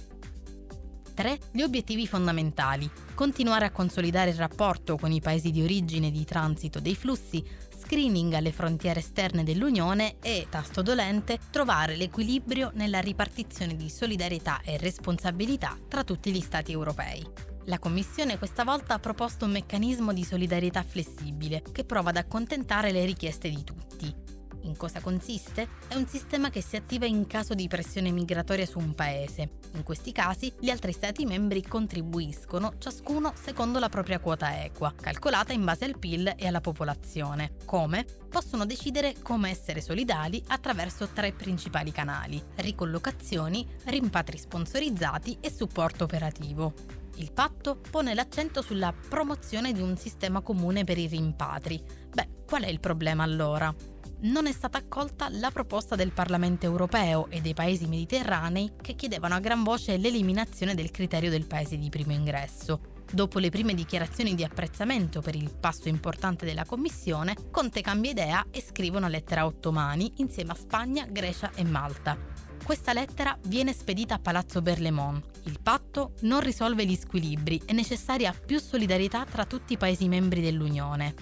3. 1.14 1.38
Gli 1.50 1.62
obiettivi 1.62 2.06
fondamentali. 2.06 2.88
Continuare 3.14 3.64
a 3.64 3.70
consolidare 3.70 4.30
il 4.30 4.36
rapporto 4.36 4.96
con 4.98 5.10
i 5.10 5.22
paesi 5.22 5.50
di 5.50 5.62
origine 5.62 6.08
e 6.08 6.10
di 6.10 6.24
transito 6.24 6.78
dei 6.78 6.94
flussi, 6.94 7.42
screening 7.78 8.34
alle 8.34 8.52
frontiere 8.52 9.00
esterne 9.00 9.42
dell'Unione 9.42 10.16
e, 10.20 10.46
tasto 10.50 10.82
dolente, 10.82 11.38
trovare 11.50 11.96
l'equilibrio 11.96 12.70
nella 12.74 13.00
ripartizione 13.00 13.76
di 13.76 13.88
solidarietà 13.88 14.60
e 14.62 14.76
responsabilità 14.76 15.76
tra 15.88 16.04
tutti 16.04 16.30
gli 16.30 16.40
Stati 16.40 16.72
europei. 16.72 17.55
La 17.68 17.80
Commissione 17.80 18.38
questa 18.38 18.62
volta 18.62 18.94
ha 18.94 18.98
proposto 19.00 19.44
un 19.44 19.50
meccanismo 19.50 20.12
di 20.12 20.22
solidarietà 20.22 20.84
flessibile 20.84 21.64
che 21.72 21.84
prova 21.84 22.10
ad 22.10 22.16
accontentare 22.16 22.92
le 22.92 23.04
richieste 23.04 23.48
di 23.48 23.64
tutti. 23.64 24.14
In 24.62 24.76
cosa 24.76 25.00
consiste? 25.00 25.68
È 25.88 25.96
un 25.96 26.06
sistema 26.06 26.48
che 26.48 26.62
si 26.62 26.76
attiva 26.76 27.06
in 27.06 27.26
caso 27.26 27.54
di 27.54 27.66
pressione 27.66 28.12
migratoria 28.12 28.66
su 28.66 28.78
un 28.78 28.94
paese. 28.94 29.58
In 29.72 29.82
questi 29.82 30.12
casi 30.12 30.52
gli 30.60 30.70
altri 30.70 30.92
Stati 30.92 31.24
membri 31.24 31.60
contribuiscono, 31.60 32.74
ciascuno 32.78 33.32
secondo 33.34 33.80
la 33.80 33.88
propria 33.88 34.20
quota 34.20 34.62
equa, 34.62 34.94
calcolata 34.94 35.52
in 35.52 35.64
base 35.64 35.86
al 35.86 35.98
PIL 35.98 36.34
e 36.36 36.46
alla 36.46 36.60
popolazione. 36.60 37.54
Come? 37.64 38.04
Possono 38.28 38.64
decidere 38.64 39.16
come 39.22 39.50
essere 39.50 39.80
solidali 39.80 40.40
attraverso 40.48 41.08
tre 41.08 41.32
principali 41.32 41.90
canali: 41.90 42.40
ricollocazioni, 42.56 43.66
rimpatri 43.86 44.38
sponsorizzati 44.38 45.38
e 45.40 45.50
supporto 45.50 46.04
operativo. 46.04 47.04
Il 47.18 47.32
patto 47.32 47.80
pone 47.90 48.12
l'accento 48.12 48.60
sulla 48.60 48.92
promozione 48.92 49.72
di 49.72 49.80
un 49.80 49.96
sistema 49.96 50.42
comune 50.42 50.84
per 50.84 50.98
i 50.98 51.06
rimpatri. 51.06 51.82
Beh, 52.12 52.44
qual 52.46 52.64
è 52.64 52.68
il 52.68 52.80
problema 52.80 53.22
allora? 53.22 53.74
Non 54.18 54.46
è 54.46 54.52
stata 54.52 54.78
accolta 54.78 55.28
la 55.30 55.50
proposta 55.50 55.94
del 55.94 56.12
Parlamento 56.12 56.66
europeo 56.66 57.28
e 57.30 57.40
dei 57.40 57.54
paesi 57.54 57.86
mediterranei 57.86 58.72
che 58.80 58.94
chiedevano 58.94 59.34
a 59.34 59.40
gran 59.40 59.62
voce 59.62 59.96
l'eliminazione 59.96 60.74
del 60.74 60.90
criterio 60.90 61.30
del 61.30 61.46
paese 61.46 61.78
di 61.78 61.88
primo 61.88 62.12
ingresso. 62.12 62.80
Dopo 63.10 63.38
le 63.38 63.50
prime 63.50 63.72
dichiarazioni 63.72 64.34
di 64.34 64.44
apprezzamento 64.44 65.20
per 65.20 65.36
il 65.36 65.54
passo 65.58 65.88
importante 65.88 66.44
della 66.44 66.64
Commissione, 66.64 67.34
Conte 67.50 67.80
cambia 67.80 68.10
idea 68.10 68.46
e 68.50 68.60
scrive 68.60 68.96
una 68.96 69.08
lettera 69.08 69.42
a 69.42 69.46
ottomani 69.46 70.12
insieme 70.16 70.52
a 70.52 70.56
Spagna, 70.56 71.06
Grecia 71.06 71.52
e 71.54 71.64
Malta. 71.64 72.45
Questa 72.66 72.92
lettera 72.92 73.38
viene 73.44 73.72
spedita 73.72 74.14
a 74.14 74.18
Palazzo 74.18 74.60
Berlemont. 74.60 75.24
Il 75.44 75.60
patto 75.62 76.14
non 76.22 76.40
risolve 76.40 76.84
gli 76.84 76.96
squilibri, 76.96 77.62
è 77.64 77.72
necessaria 77.72 78.34
più 78.34 78.58
solidarietà 78.58 79.24
tra 79.24 79.44
tutti 79.44 79.74
i 79.74 79.76
Paesi 79.76 80.08
membri 80.08 80.40
dell'Unione. 80.40 81.14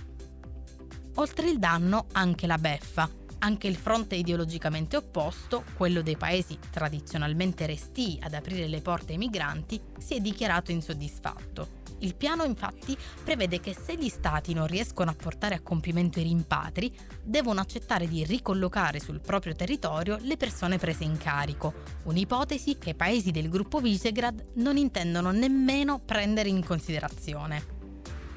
Oltre 1.17 1.51
il 1.51 1.59
danno, 1.59 2.07
anche 2.13 2.47
la 2.47 2.57
beffa. 2.57 3.11
Anche 3.41 3.67
il 3.67 3.77
fronte 3.77 4.15
ideologicamente 4.15 4.97
opposto, 4.97 5.65
quello 5.77 6.01
dei 6.01 6.17
paesi 6.17 6.59
tradizionalmente 6.71 7.67
restii 7.67 8.21
ad 8.23 8.33
aprire 8.33 8.67
le 8.67 8.81
porte 8.81 9.13
ai 9.13 9.19
migranti, 9.19 9.79
si 9.99 10.15
è 10.15 10.21
dichiarato 10.21 10.71
insoddisfatto. 10.71 11.84
Il 12.05 12.17
piano 12.17 12.45
infatti 12.45 12.95
prevede 13.25 13.61
che 13.61 13.75
se 13.75 13.97
gli 13.97 14.11
stati 14.11 14.53
non 14.53 14.67
riescono 14.67 15.11
a 15.11 15.15
portare 15.15 15.55
a 15.55 15.63
compimento 15.63 16.21
i 16.21 16.25
rimpatri, 16.25 16.95
devono 17.23 17.61
accettare 17.61 18.07
di 18.07 18.25
ricollocare 18.25 19.01
sul 19.01 19.23
proprio 19.23 19.55
territorio 19.55 20.19
le 20.21 20.37
persone 20.37 20.77
prese 20.77 21.05
in 21.05 21.17
carico, 21.17 21.73
un'ipotesi 22.03 22.77
che 22.77 22.91
i 22.91 22.95
paesi 22.95 23.31
del 23.31 23.49
gruppo 23.49 23.81
Visegrad 23.81 24.51
non 24.57 24.77
intendono 24.77 25.31
nemmeno 25.31 25.99
prendere 25.99 26.51
in 26.51 26.63
considerazione. 26.63 27.65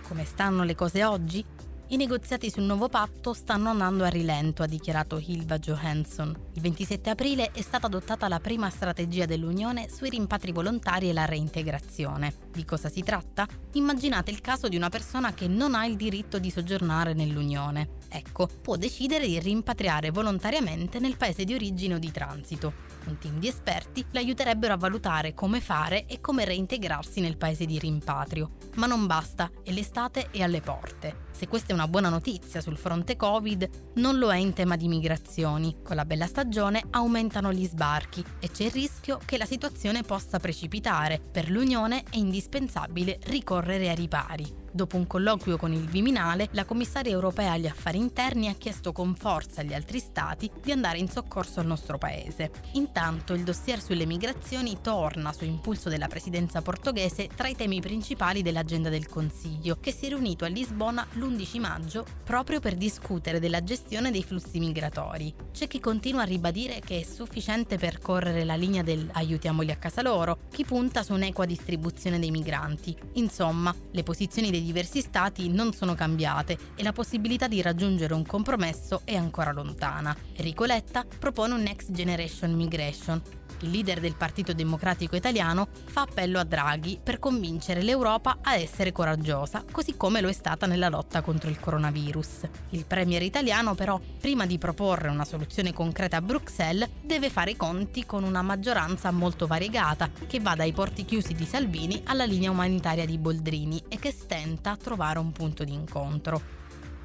Come 0.07 0.23
stanno 0.23 0.63
le 0.63 0.73
cose 0.73 1.03
oggi? 1.03 1.45
I 1.89 1.95
negoziati 1.95 2.49
sul 2.49 2.63
nuovo 2.63 2.89
patto 2.89 3.31
stanno 3.31 3.69
andando 3.69 4.03
a 4.03 4.09
rilento, 4.09 4.61
ha 4.61 4.67
dichiarato 4.67 5.23
Hilva 5.25 5.57
Johansson. 5.57 6.37
Il 6.55 6.61
27 6.61 7.09
aprile 7.09 7.51
è 7.51 7.61
stata 7.61 7.87
adottata 7.87 8.27
la 8.27 8.41
prima 8.41 8.69
strategia 8.69 9.23
dell'Unione 9.23 9.87
sui 9.89 10.09
rimpatri 10.09 10.51
volontari 10.51 11.07
e 11.07 11.13
la 11.13 11.23
reintegrazione. 11.23 12.33
Di 12.51 12.65
cosa 12.65 12.89
si 12.89 13.03
tratta? 13.03 13.47
Immaginate 13.75 14.31
il 14.31 14.41
caso 14.41 14.67
di 14.67 14.75
una 14.75 14.89
persona 14.89 15.33
che 15.33 15.47
non 15.47 15.75
ha 15.75 15.85
il 15.85 15.95
diritto 15.95 16.39
di 16.39 16.51
soggiornare 16.51 17.13
nell'Unione. 17.13 17.96
Ecco, 18.09 18.47
può 18.61 18.75
decidere 18.75 19.27
di 19.27 19.39
rimpatriare 19.39 20.11
volontariamente 20.11 20.99
nel 20.99 21.17
paese 21.17 21.43
di 21.43 21.53
origine 21.53 21.95
o 21.95 21.99
di 21.99 22.11
transito 22.11 22.87
un 23.07 23.17
team 23.17 23.39
di 23.39 23.47
esperti 23.47 24.05
l'aiuterebbero 24.11 24.73
a 24.73 24.77
valutare 24.77 25.33
come 25.33 25.61
fare 25.61 26.05
e 26.05 26.21
come 26.21 26.45
reintegrarsi 26.45 27.21
nel 27.21 27.37
paese 27.37 27.65
di 27.65 27.79
rimpatrio. 27.79 28.51
Ma 28.75 28.85
non 28.85 29.05
basta 29.05 29.49
e 29.63 29.71
l'estate 29.71 30.29
è 30.31 30.41
alle 30.41 30.61
porte. 30.61 31.25
Se 31.31 31.47
questa 31.47 31.71
è 31.71 31.73
una 31.73 31.87
buona 31.87 32.09
notizia 32.09 32.61
sul 32.61 32.77
fronte 32.77 33.15
Covid, 33.15 33.69
non 33.95 34.17
lo 34.17 34.31
è 34.31 34.37
in 34.37 34.53
tema 34.53 34.75
di 34.75 34.87
migrazioni. 34.87 35.77
Con 35.83 35.95
la 35.95 36.05
bella 36.05 36.25
stagione 36.25 36.83
aumentano 36.91 37.51
gli 37.53 37.65
sbarchi 37.65 38.23
e 38.39 38.49
c'è 38.49 38.65
il 38.65 38.71
rischio 38.71 39.19
che 39.23 39.37
la 39.37 39.45
situazione 39.45 40.01
possa 40.01 40.39
precipitare. 40.39 41.19
Per 41.19 41.49
l'Unione 41.49 42.03
è 42.09 42.17
indispensabile 42.17 43.19
ricorrere 43.25 43.89
ai 43.89 43.95
ripari. 43.95 44.65
Dopo 44.77 44.95
un 44.95 45.07
colloquio 45.07 45.57
con 45.57 45.73
il 45.73 45.87
Viminale, 45.87 46.49
la 46.51 46.63
commissaria 46.63 47.11
europea 47.11 47.53
agli 47.53 47.65
affari 47.65 47.97
interni 47.97 48.47
ha 48.47 48.53
chiesto 48.53 48.91
con 48.91 49.15
forza 49.15 49.61
agli 49.61 49.73
altri 49.73 49.97
stati 49.97 50.51
di 50.61 50.71
andare 50.71 50.99
in 50.99 51.09
soccorso 51.09 51.59
al 51.59 51.65
nostro 51.65 51.97
paese. 51.97 52.51
Intanto 52.73 53.33
il 53.33 53.41
dossier 53.41 53.81
sulle 53.81 54.05
migrazioni 54.05 54.77
torna 54.79 55.33
su 55.33 55.45
impulso 55.45 55.89
della 55.89 56.05
presidenza 56.05 56.61
portoghese 56.61 57.27
tra 57.35 57.47
i 57.47 57.55
temi 57.55 57.81
principali 57.81 58.43
dell'agenda 58.43 58.89
del 58.89 59.07
Consiglio, 59.07 59.79
che 59.79 59.91
si 59.91 60.05
è 60.05 60.09
riunito 60.09 60.45
a 60.45 60.47
Lisbona 60.47 61.07
l'11 61.13 61.59
maggio 61.59 62.05
proprio 62.23 62.59
per 62.59 62.75
discutere 62.75 63.39
della 63.39 63.63
gestione 63.63 64.11
dei 64.11 64.23
flussi 64.23 64.59
migratori. 64.59 65.33
C'è 65.51 65.65
chi 65.65 65.79
continua 65.79 66.21
a 66.21 66.25
ribadire 66.25 66.81
che 66.85 66.99
è 66.99 67.03
sufficiente 67.03 67.79
percorrere 67.79 68.43
la 68.43 68.55
linea 68.55 68.83
del 68.83 69.09
aiutiamoli 69.13 69.71
a 69.71 69.77
casa 69.77 70.03
loro, 70.03 70.37
chi 70.51 70.65
punta 70.65 71.01
su 71.01 71.13
un'equa 71.13 71.45
distribuzione 71.45 72.19
dei 72.19 72.29
migranti. 72.29 72.95
Insomma, 73.13 73.73
le 73.89 74.03
posizioni 74.03 74.51
dei 74.51 74.65
diversi 74.67 74.99
stati 74.99 75.47
non 75.47 75.71
sono 75.71 75.95
cambiate 75.95 76.57
e 76.75 76.83
la 76.83 76.91
possibilità 76.91 77.47
di 77.47 77.61
raggiungere 77.61 78.13
un 78.13 78.25
compromesso 78.25 79.01
è 79.05 79.15
ancora 79.15 79.53
lontana. 79.53 80.13
Enrico 80.35 80.65
Letta 80.65 81.05
propone 81.17 81.53
un 81.53 81.61
Next 81.61 81.91
Generation 81.91 82.51
Migration, 82.51 83.21
il 83.61 83.71
leader 83.71 83.99
del 83.99 84.15
Partito 84.15 84.53
Democratico 84.53 85.15
Italiano, 85.15 85.67
fa 85.85 86.01
appello 86.01 86.39
a 86.39 86.43
Draghi 86.43 86.99
per 87.01 87.19
convincere 87.19 87.81
l'Europa 87.81 88.39
a 88.41 88.55
essere 88.55 88.91
coraggiosa, 88.91 89.63
così 89.71 89.95
come 89.97 90.21
lo 90.21 90.29
è 90.29 90.33
stata 90.33 90.65
nella 90.65 90.89
lotta 90.89 91.21
contro 91.21 91.49
il 91.49 91.59
coronavirus. 91.59 92.41
Il 92.71 92.85
premier 92.85 93.23
italiano 93.23 93.75
però, 93.75 93.99
prima 94.19 94.45
di 94.45 94.57
proporre 94.57 95.09
una 95.09 95.25
soluzione 95.25 95.73
concreta 95.73 96.17
a 96.17 96.21
Bruxelles, 96.21 96.89
deve 97.01 97.29
fare 97.29 97.51
i 97.51 97.57
conti 97.57 98.05
con 98.05 98.23
una 98.23 98.41
maggioranza 98.41 99.11
molto 99.11 99.47
variegata, 99.47 100.09
che 100.27 100.39
va 100.39 100.55
dai 100.55 100.73
porti 100.73 101.05
chiusi 101.05 101.33
di 101.33 101.45
Salvini 101.45 102.01
alla 102.05 102.25
linea 102.25 102.51
umanitaria 102.51 103.05
di 103.05 103.17
Boldrini 103.17 103.83
e 103.87 103.97
che 103.99 104.11
stenta 104.11 104.71
a 104.71 104.77
trovare 104.77 105.19
un 105.19 105.31
punto 105.31 105.63
di 105.63 105.73
incontro 105.73 106.57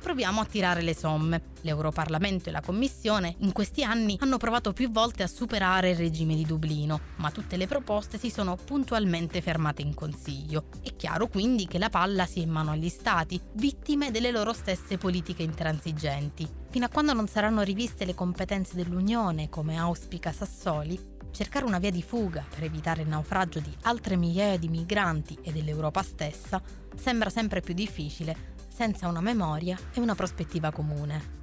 proviamo 0.03 0.41
a 0.41 0.45
tirare 0.45 0.83
le 0.83 0.95
somme. 0.95 1.51
L'Europarlamento 1.63 2.49
e 2.49 2.53
la 2.53 2.61
Commissione 2.61 3.37
in 3.39 3.53
questi 3.53 3.85
anni 3.85 4.19
hanno 4.21 4.37
provato 4.37 4.73
più 4.73 4.91
volte 4.91 5.23
a 5.23 5.29
superare 5.29 5.91
il 5.91 5.97
regime 5.97 6.35
di 6.35 6.45
Dublino, 6.45 7.01
ma 7.17 7.31
tutte 7.31 7.57
le 7.57 7.69
proposte 7.69 8.19
si 8.19 8.29
sono 8.29 8.57
puntualmente 8.57 9.41
fermate 9.41 9.81
in 9.81 9.95
Consiglio. 9.95 10.65
È 10.83 10.95
chiaro 10.97 11.29
quindi 11.29 11.67
che 11.67 11.79
la 11.79 11.89
palla 11.89 12.27
sia 12.27 12.43
in 12.43 12.51
mano 12.51 12.73
agli 12.73 12.89
Stati, 12.89 13.41
vittime 13.55 14.11
delle 14.11 14.33
loro 14.33 14.53
stesse 14.53 14.99
politiche 14.99 15.45
intransigenti. 15.45 16.47
Fino 16.69 16.85
a 16.85 16.89
quando 16.89 17.13
non 17.13 17.29
saranno 17.29 17.63
riviste 17.63 18.05
le 18.05 18.15
competenze 18.15 18.75
dell'Unione, 18.75 19.49
come 19.49 19.79
auspica 19.79 20.33
Sassoli, 20.33 20.99
cercare 21.31 21.65
una 21.65 21.79
via 21.79 21.91
di 21.91 22.03
fuga 22.03 22.45
per 22.49 22.65
evitare 22.65 23.03
il 23.03 23.09
naufragio 23.09 23.59
di 23.59 23.75
altre 23.83 24.17
migliaia 24.17 24.59
di 24.59 24.69
migranti 24.69 25.39
e 25.43 25.51
dell'Europa 25.51 26.03
stessa 26.03 26.61
sembra 26.95 27.31
sempre 27.31 27.61
più 27.61 27.73
difficile 27.73 28.52
senza 28.73 29.07
una 29.07 29.21
memoria 29.21 29.79
e 29.93 30.01
una 30.01 30.15
prospettiva 30.15 30.73
comune. 30.73 31.41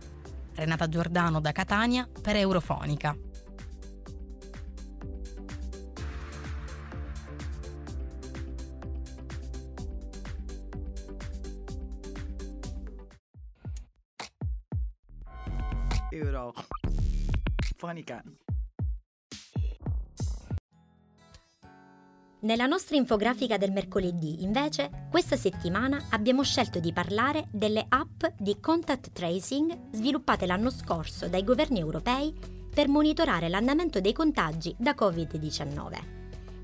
Renata 0.55 0.89
Giordano 0.89 1.39
da 1.39 1.51
Catania 1.51 2.09
per 2.21 2.35
Eurofonica. 2.35 3.15
Eurofonica. 16.11 18.23
Nella 22.41 22.67
nostra 22.67 22.95
infografica 22.95 23.57
del 23.57 23.73
mercoledì, 23.73 24.43
invece, 24.43 25.07
questa 25.11 25.35
settimana 25.35 26.05
abbiamo 26.11 26.41
scelto 26.41 26.79
di 26.79 26.93
parlare 26.93 27.47
delle 27.51 27.85
app 27.89 28.23
di 28.37 28.61
contact 28.61 29.11
tracing 29.11 29.89
sviluppate 29.91 30.45
l'anno 30.45 30.69
scorso 30.69 31.27
dai 31.27 31.43
governi 31.43 31.79
europei 31.79 32.33
per 32.73 32.87
monitorare 32.87 33.49
l'andamento 33.49 33.99
dei 33.99 34.13
contagi 34.13 34.73
da 34.77 34.95
Covid-19. 34.97 35.97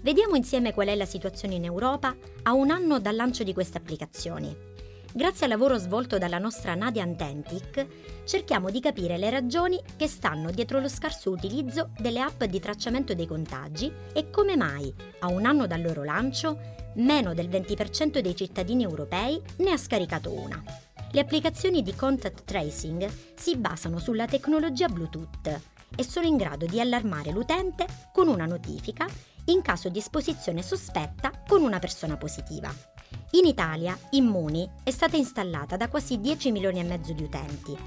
Vediamo 0.01 0.35
insieme 0.35 0.73
qual 0.73 0.87
è 0.87 0.95
la 0.95 1.05
situazione 1.05 1.55
in 1.55 1.65
Europa 1.65 2.15
a 2.43 2.53
un 2.53 2.69
anno 2.69 2.99
dal 3.01 3.15
lancio 3.15 3.43
di 3.43 3.51
queste 3.51 3.77
applicazioni. 3.77 4.74
Grazie 5.17 5.45
al 5.45 5.51
lavoro 5.51 5.77
svolto 5.77 6.17
dalla 6.17 6.39
nostra 6.39 6.75
Nadia 6.75 7.01
Antentic, 7.01 7.87
cerchiamo 8.25 8.69
di 8.69 8.81
capire 8.81 9.17
le 9.17 9.29
ragioni 9.29 9.81
che 9.95 10.07
stanno 10.07 10.51
dietro 10.51 10.81
lo 10.81 10.89
scarso 10.89 11.31
utilizzo 11.31 11.91
delle 11.97 12.19
app 12.19 12.43
di 12.43 12.59
tracciamento 12.59 13.13
dei 13.13 13.25
contagi 13.25 13.89
e 14.11 14.29
come 14.29 14.57
mai, 14.57 14.93
a 15.19 15.27
un 15.27 15.45
anno 15.45 15.67
dal 15.67 15.81
loro 15.81 16.03
lancio, 16.03 16.59
meno 16.95 17.33
del 17.33 17.47
20% 17.47 18.19
dei 18.19 18.35
cittadini 18.35 18.83
europei 18.83 19.41
ne 19.59 19.71
ha 19.71 19.77
scaricato 19.77 20.33
una. 20.33 20.61
Le 21.09 21.19
applicazioni 21.21 21.81
di 21.81 21.95
contact 21.95 22.43
tracing 22.43 23.09
si 23.35 23.55
basano 23.55 23.99
sulla 23.99 24.25
tecnologia 24.25 24.89
Bluetooth 24.89 25.61
e 25.95 26.03
sono 26.03 26.27
in 26.27 26.35
grado 26.35 26.65
di 26.65 26.81
allarmare 26.81 27.31
l'utente 27.31 27.85
con 28.11 28.27
una 28.27 28.45
notifica 28.45 29.07
in 29.45 29.61
caso 29.61 29.87
di 29.87 29.99
esposizione 29.99 30.61
sospetta 30.61 31.31
con 31.47 31.63
una 31.63 31.79
persona 31.79 32.17
positiva. 32.17 32.94
In 33.31 33.45
Italia 33.45 33.97
Immuni 34.11 34.69
è 34.83 34.91
stata 34.91 35.17
installata 35.17 35.77
da 35.77 35.89
quasi 35.89 36.19
10 36.19 36.51
milioni 36.51 36.79
e 36.79 36.83
mezzo 36.83 37.13
di 37.13 37.23
utenti, 37.23 37.77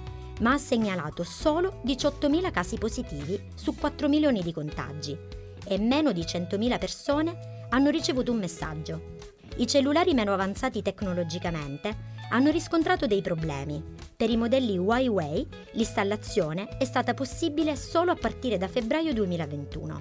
ma 0.40 0.52
ha 0.52 0.58
segnalato 0.58 1.24
solo 1.24 1.80
18.000 1.84 2.50
casi 2.50 2.76
positivi 2.76 3.50
su 3.54 3.74
4 3.74 4.08
milioni 4.08 4.42
di 4.42 4.52
contagi 4.52 5.16
e 5.64 5.78
meno 5.78 6.12
di 6.12 6.22
100.000 6.22 6.78
persone 6.78 7.66
hanno 7.70 7.90
ricevuto 7.90 8.32
un 8.32 8.38
messaggio. 8.38 9.16
I 9.56 9.66
cellulari 9.66 10.14
meno 10.14 10.32
avanzati 10.32 10.82
tecnologicamente 10.82 12.16
hanno 12.30 12.50
riscontrato 12.50 13.06
dei 13.06 13.22
problemi. 13.22 13.82
Per 14.16 14.30
i 14.30 14.36
modelli 14.36 14.76
Huawei 14.76 15.46
l'installazione 15.72 16.76
è 16.78 16.84
stata 16.84 17.14
possibile 17.14 17.74
solo 17.76 18.12
a 18.12 18.16
partire 18.16 18.58
da 18.58 18.68
febbraio 18.68 19.12
2021. 19.14 19.98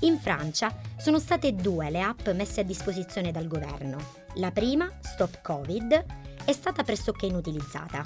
In 0.00 0.18
Francia 0.18 0.74
sono 0.98 1.18
state 1.18 1.54
due 1.54 1.88
le 1.90 2.00
app 2.00 2.28
messe 2.30 2.60
a 2.60 2.64
disposizione 2.64 3.32
dal 3.32 3.46
governo. 3.46 4.25
La 4.38 4.50
prima, 4.50 4.90
Stop 5.00 5.40
Covid, 5.40 6.04
è 6.44 6.52
stata 6.52 6.82
pressoché 6.82 7.24
inutilizzata. 7.24 8.04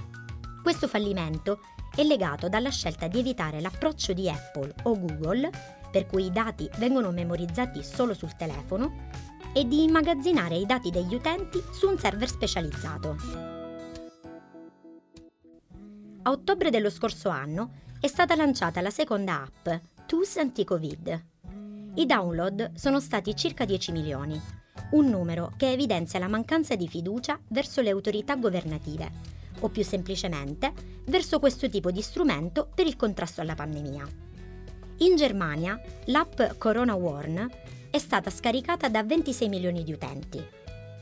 Questo 0.63 0.87
fallimento 0.87 1.59
è 1.93 2.05
legato 2.05 2.49
dalla 2.49 2.71
scelta 2.71 3.09
di 3.09 3.19
evitare 3.19 3.61
l'approccio 3.61 4.13
di 4.13 4.31
Apple 4.31 4.73
o 4.85 4.97
Google, 4.97 5.51
per 5.91 6.07
cui 6.07 6.27
i 6.27 6.31
dati 6.31 6.71
vengono 6.79 7.11
memorizzati 7.11 7.83
solo 7.83 8.15
sul 8.15 8.37
telefono, 8.37 9.09
e 9.53 9.67
di 9.67 9.83
immagazzinare 9.83 10.55
i 10.55 10.67
dati 10.67 10.91
degli 10.91 11.17
utenti 11.17 11.61
su 11.73 11.89
un 11.89 11.99
server 11.99 12.29
specializzato. 12.29 13.17
A 16.23 16.31
ottobre 16.31 16.71
dello 16.71 16.91
scorso 16.91 17.29
anno 17.29 17.73
è 18.01 18.07
stata 18.07 18.37
lanciata 18.37 18.81
la 18.81 18.91
seconda 18.91 19.43
app, 19.43 19.83
TUS 20.07 20.37
Anti-Covid. 20.37 21.25
I 21.95 22.07
download 22.07 22.75
sono 22.75 23.01
stati 23.01 23.35
circa 23.35 23.65
10 23.65 23.91
milioni 23.91 24.60
un 24.91 25.09
numero 25.09 25.53
che 25.57 25.71
evidenzia 25.71 26.19
la 26.19 26.29
mancanza 26.29 26.75
di 26.75 26.89
fiducia 26.89 27.39
verso 27.49 27.81
le 27.81 27.91
autorità 27.91 28.37
governative, 28.37 29.11
o 29.61 29.69
più 29.69 29.85
semplicemente 29.85 30.73
verso 31.05 31.39
questo 31.39 31.69
tipo 31.69 31.91
di 31.91 32.03
strumento 32.03 32.69
per 32.75 32.87
il 32.87 32.97
contrasto 32.97 33.41
alla 33.41 33.55
pandemia. 33.55 34.09
In 34.99 35.17
Germania 35.17 35.81
l'app 36.07 36.41
Corona 36.59 36.95
Warn 36.95 37.49
è 37.91 37.99
stata 37.99 38.31
scaricata 38.31 38.89
da 38.89 39.03
26 39.03 39.49
milioni 39.49 39.83
di 39.83 39.93
utenti. 39.93 40.43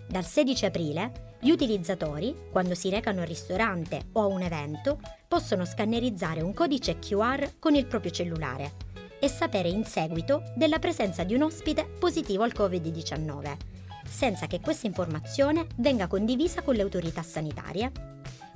Dal 0.06 0.24
16 0.24 0.66
aprile 0.66 1.36
gli 1.40 1.50
utilizzatori, 1.50 2.34
quando 2.50 2.74
si 2.74 2.90
recano 2.90 3.20
al 3.20 3.26
ristorante 3.26 4.06
o 4.12 4.22
a 4.22 4.26
un 4.26 4.42
evento, 4.42 4.98
possono 5.26 5.64
scannerizzare 5.64 6.40
un 6.40 6.54
codice 6.54 6.98
QR 6.98 7.58
con 7.58 7.74
il 7.74 7.86
proprio 7.86 8.10
cellulare 8.10 8.86
e 9.20 9.28
sapere 9.28 9.68
in 9.68 9.84
seguito 9.84 10.42
della 10.54 10.78
presenza 10.78 11.24
di 11.24 11.34
un 11.34 11.42
ospite 11.42 11.84
positivo 11.98 12.44
al 12.44 12.54
Covid-19 12.56 13.77
senza 14.08 14.46
che 14.46 14.60
questa 14.60 14.86
informazione 14.86 15.66
venga 15.76 16.06
condivisa 16.06 16.62
con 16.62 16.74
le 16.74 16.82
autorità 16.82 17.22
sanitarie. 17.22 17.92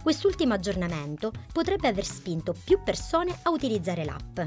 Quest'ultimo 0.02 0.54
aggiornamento 0.54 1.30
potrebbe 1.52 1.88
aver 1.88 2.04
spinto 2.04 2.54
più 2.64 2.82
persone 2.82 3.38
a 3.42 3.50
utilizzare 3.50 4.04
l'app. 4.04 4.40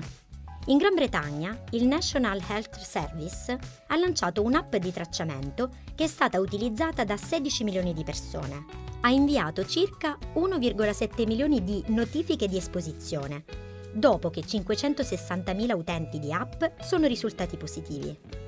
In 0.68 0.78
Gran 0.78 0.96
Bretagna, 0.96 1.58
il 1.72 1.86
National 1.86 2.42
Health 2.50 2.80
Service 2.80 3.58
ha 3.88 3.96
lanciato 3.96 4.42
un'app 4.42 4.76
di 4.78 4.92
tracciamento 4.92 5.70
che 5.94 6.06
è 6.06 6.08
stata 6.08 6.40
utilizzata 6.40 7.04
da 7.04 7.16
16 7.16 7.64
milioni 7.64 7.94
di 7.94 8.04
persone. 8.04 8.66
Ha 9.02 9.10
inviato 9.10 9.64
circa 9.66 10.18
1,7 10.34 11.28
milioni 11.28 11.64
di 11.64 11.84
notifiche 11.88 12.48
di 12.48 12.58
esposizione, 12.58 13.46
dopo 13.94 14.32
che 14.32 14.42
560.000 14.42 15.78
utenti 15.78 16.20
di 16.20 16.34
app 16.34 16.64
sono 16.82 17.06
risultati 17.06 17.58
positivi 17.58 18.46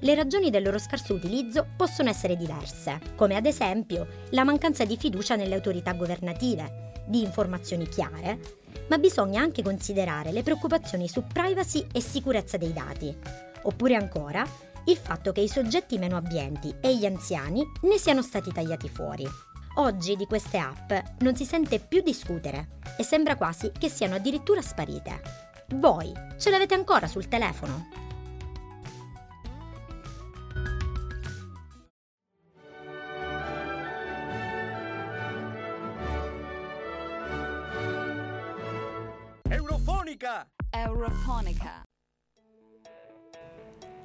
le 0.00 0.14
ragioni 0.14 0.50
del 0.50 0.62
loro 0.62 0.78
scarso 0.78 1.14
utilizzo 1.14 1.66
possono 1.76 2.08
essere 2.08 2.36
diverse, 2.36 3.00
come 3.16 3.34
ad 3.34 3.46
esempio 3.46 4.06
la 4.30 4.44
mancanza 4.44 4.84
di 4.84 4.96
fiducia 4.96 5.34
nelle 5.34 5.54
autorità 5.54 5.92
governative, 5.92 6.92
di 7.06 7.22
informazioni 7.22 7.88
chiare, 7.88 8.38
ma 8.88 8.98
bisogna 8.98 9.42
anche 9.42 9.62
considerare 9.62 10.30
le 10.30 10.42
preoccupazioni 10.42 11.08
su 11.08 11.24
privacy 11.24 11.86
e 11.92 12.00
sicurezza 12.00 12.56
dei 12.56 12.72
dati, 12.72 13.16
oppure 13.62 13.96
ancora 13.96 14.46
il 14.84 14.96
fatto 14.96 15.32
che 15.32 15.40
i 15.40 15.48
soggetti 15.48 15.98
meno 15.98 16.16
abbienti 16.16 16.74
e 16.80 16.96
gli 16.96 17.04
anziani 17.04 17.62
ne 17.82 17.98
siano 17.98 18.22
stati 18.22 18.52
tagliati 18.52 18.88
fuori. 18.88 19.26
Oggi 19.76 20.16
di 20.16 20.26
queste 20.26 20.58
app 20.58 20.92
non 21.18 21.36
si 21.36 21.44
sente 21.44 21.78
più 21.78 22.02
discutere 22.02 22.78
e 22.96 23.02
sembra 23.02 23.36
quasi 23.36 23.70
che 23.76 23.88
siano 23.88 24.14
addirittura 24.14 24.62
sparite. 24.62 25.20
Voi 25.74 26.12
ce 26.38 26.50
l'avete 26.50 26.74
ancora 26.74 27.06
sul 27.06 27.28
telefono? 27.28 27.97
Eurofonica! 41.08 41.82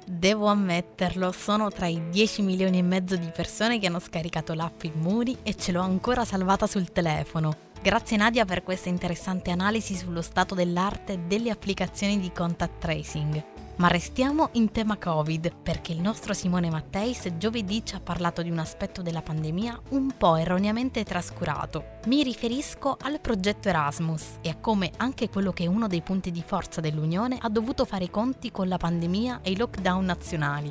Devo 0.06 0.46
ammetterlo, 0.46 1.32
sono 1.32 1.70
tra 1.70 1.86
i 1.86 2.08
10 2.10 2.42
milioni 2.42 2.78
e 2.78 2.82
mezzo 2.82 3.16
di 3.16 3.30
persone 3.34 3.78
che 3.78 3.86
hanno 3.86 3.98
scaricato 3.98 4.54
l'app 4.54 4.82
in 4.84 4.92
Muri 4.96 5.38
e 5.42 5.54
ce 5.54 5.72
l'ho 5.72 5.80
ancora 5.80 6.24
salvata 6.24 6.66
sul 6.66 6.92
telefono. 6.92 7.72
Grazie 7.82 8.16
Nadia 8.16 8.44
per 8.46 8.62
questa 8.62 8.88
interessante 8.88 9.50
analisi 9.50 9.94
sullo 9.94 10.22
stato 10.22 10.54
dell'arte 10.54 11.26
delle 11.26 11.50
applicazioni 11.50 12.18
di 12.18 12.32
contact 12.32 12.78
tracing. 12.78 13.53
Ma 13.76 13.88
restiamo 13.88 14.50
in 14.52 14.70
tema 14.70 14.96
Covid, 14.96 15.52
perché 15.60 15.90
il 15.90 16.00
nostro 16.00 16.32
Simone 16.32 16.70
Matteis 16.70 17.36
giovedì 17.38 17.84
ci 17.84 17.96
ha 17.96 18.00
parlato 18.00 18.40
di 18.40 18.48
un 18.48 18.60
aspetto 18.60 19.02
della 19.02 19.20
pandemia 19.20 19.80
un 19.90 20.14
po' 20.16 20.36
erroneamente 20.36 21.02
trascurato. 21.02 21.98
Mi 22.06 22.22
riferisco 22.22 22.96
al 23.00 23.20
progetto 23.20 23.68
Erasmus 23.68 24.36
e 24.42 24.50
a 24.50 24.56
come 24.60 24.92
anche 24.98 25.28
quello 25.28 25.52
che 25.52 25.64
è 25.64 25.66
uno 25.66 25.88
dei 25.88 26.02
punti 26.02 26.30
di 26.30 26.44
forza 26.46 26.80
dell'Unione 26.80 27.36
ha 27.40 27.48
dovuto 27.48 27.84
fare 27.84 28.04
i 28.04 28.10
conti 28.10 28.52
con 28.52 28.68
la 28.68 28.76
pandemia 28.76 29.40
e 29.42 29.50
i 29.50 29.56
lockdown 29.56 30.04
nazionali. 30.04 30.70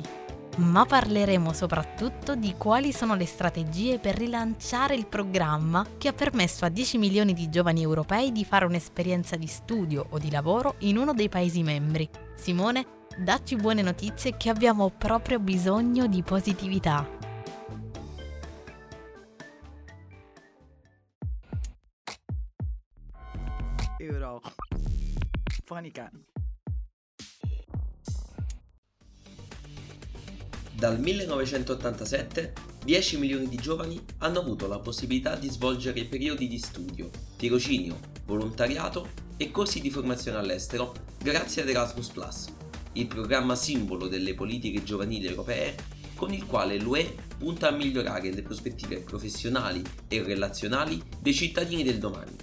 Ma 0.56 0.86
parleremo 0.86 1.52
soprattutto 1.52 2.34
di 2.36 2.54
quali 2.56 2.90
sono 2.92 3.16
le 3.16 3.26
strategie 3.26 3.98
per 3.98 4.16
rilanciare 4.16 4.94
il 4.94 5.06
programma 5.06 5.84
che 5.98 6.08
ha 6.08 6.14
permesso 6.14 6.64
a 6.64 6.70
10 6.70 6.96
milioni 6.96 7.34
di 7.34 7.50
giovani 7.50 7.82
europei 7.82 8.32
di 8.32 8.46
fare 8.46 8.64
un'esperienza 8.64 9.36
di 9.36 9.46
studio 9.46 10.06
o 10.08 10.18
di 10.18 10.30
lavoro 10.30 10.76
in 10.78 10.96
uno 10.96 11.12
dei 11.12 11.28
Paesi 11.28 11.62
membri. 11.62 12.08
Simone, 12.34 12.86
dacci 13.16 13.56
buone 13.56 13.82
notizie 13.82 14.36
che 14.36 14.50
abbiamo 14.50 14.90
proprio 14.90 15.38
bisogno 15.38 16.06
di 16.06 16.22
positività. 16.22 17.08
Euro. 23.98 24.40
Fonica. 25.64 26.10
Dal 30.72 31.00
1987 31.00 32.73
10 32.84 33.18
milioni 33.18 33.48
di 33.48 33.56
giovani 33.56 33.98
hanno 34.18 34.40
avuto 34.40 34.66
la 34.66 34.78
possibilità 34.78 35.36
di 35.36 35.48
svolgere 35.48 36.04
periodi 36.04 36.46
di 36.46 36.58
studio, 36.58 37.08
tirocinio, 37.36 37.98
volontariato 38.26 39.08
e 39.38 39.50
corsi 39.50 39.80
di 39.80 39.88
formazione 39.88 40.36
all'estero 40.36 40.92
grazie 41.18 41.62
ad 41.62 41.70
Erasmus⁇ 41.70 42.12
il 42.92 43.06
programma 43.06 43.56
simbolo 43.56 44.06
delle 44.06 44.34
politiche 44.34 44.84
giovanili 44.84 45.26
europee 45.26 45.74
con 46.14 46.32
il 46.32 46.44
quale 46.44 46.78
l'UE 46.78 47.14
punta 47.38 47.68
a 47.68 47.72
migliorare 47.72 48.30
le 48.30 48.42
prospettive 48.42 48.98
professionali 48.98 49.82
e 50.06 50.22
relazionali 50.22 51.02
dei 51.18 51.34
cittadini 51.34 51.82
del 51.82 51.98
domani. 51.98 52.36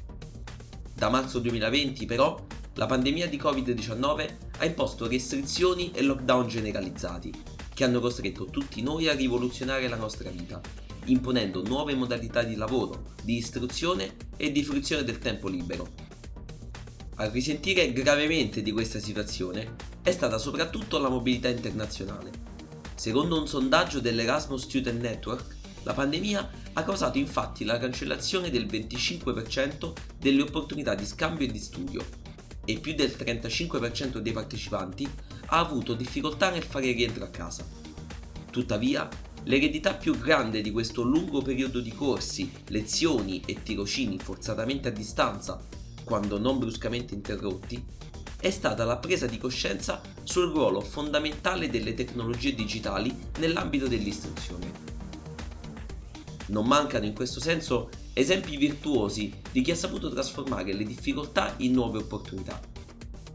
Da 0.93 1.09
marzo 1.09 1.37
2020 1.37 2.05
però 2.05 2.43
la 2.73 2.87
pandemia 2.87 3.27
di 3.27 3.37
Covid-19 3.37 4.35
ha 4.57 4.65
imposto 4.65 5.07
restrizioni 5.07 5.91
e 5.93 6.01
lockdown 6.01 6.47
generalizzati 6.47 7.59
che 7.81 7.87
hanno 7.87 7.99
costretto 7.99 8.45
tutti 8.45 8.83
noi 8.83 9.07
a 9.07 9.13
rivoluzionare 9.13 9.87
la 9.87 9.95
nostra 9.95 10.29
vita, 10.29 10.61
imponendo 11.05 11.63
nuove 11.63 11.95
modalità 11.95 12.43
di 12.43 12.55
lavoro, 12.55 13.13
di 13.23 13.37
istruzione 13.37 14.17
e 14.37 14.51
di 14.51 14.63
fruizione 14.63 15.03
del 15.03 15.17
tempo 15.17 15.47
libero 15.47 16.09
a 17.15 17.29
risentire 17.29 17.91
gravemente 17.91 18.61
di 18.61 18.71
questa 18.71 18.99
situazione 18.99 19.75
è 20.01 20.11
stata 20.11 20.39
soprattutto 20.39 20.97
la 20.97 21.09
mobilità 21.09 21.49
internazionale. 21.49 22.31
Secondo 22.95 23.39
un 23.39 23.47
sondaggio 23.47 23.99
dell'Erasmus 23.99 24.63
Student 24.63 24.99
Network, 25.01 25.55
la 25.83 25.93
pandemia 25.93 26.49
ha 26.73 26.83
causato 26.83 27.19
infatti 27.19 27.63
la 27.63 27.77
cancellazione 27.77 28.49
del 28.49 28.65
25% 28.65 29.93
delle 30.17 30.41
opportunità 30.41 30.95
di 30.95 31.05
scambio 31.05 31.47
e 31.47 31.51
di 31.51 31.59
studio 31.59 32.03
e 32.65 32.79
più 32.79 32.95
del 32.95 33.13
35% 33.15 34.17
dei 34.17 34.33
partecipanti 34.33 35.09
ha 35.53 35.59
avuto 35.59 35.93
difficoltà 35.93 36.49
nel 36.49 36.63
fare 36.63 36.91
rientro 36.93 37.25
a 37.25 37.29
casa. 37.29 37.65
Tuttavia, 38.49 39.07
l'eredità 39.43 39.93
più 39.93 40.17
grande 40.17 40.61
di 40.61 40.71
questo 40.71 41.01
lungo 41.03 41.41
periodo 41.41 41.81
di 41.81 41.93
corsi, 41.93 42.49
lezioni 42.67 43.41
e 43.45 43.61
tirocini 43.61 44.17
forzatamente 44.17 44.87
a 44.87 44.91
distanza 44.91 45.61
quando 46.03 46.39
non 46.39 46.57
bruscamente 46.57 47.13
interrotti, 47.13 47.83
è 48.39 48.49
stata 48.49 48.85
la 48.85 48.97
presa 48.97 49.27
di 49.27 49.37
coscienza 49.37 50.01
sul 50.23 50.51
ruolo 50.51 50.81
fondamentale 50.81 51.69
delle 51.69 51.93
tecnologie 51.93 52.55
digitali 52.55 53.15
nell'ambito 53.39 53.87
dell'istruzione. 53.87 54.89
Non 56.47 56.65
mancano 56.65 57.05
in 57.05 57.13
questo 57.13 57.39
senso 57.39 57.89
esempi 58.13 58.57
virtuosi 58.57 59.33
di 59.51 59.61
chi 59.61 59.71
ha 59.71 59.75
saputo 59.75 60.09
trasformare 60.09 60.73
le 60.73 60.85
difficoltà 60.85 61.53
in 61.57 61.73
nuove 61.73 61.99
opportunità. 61.99 62.59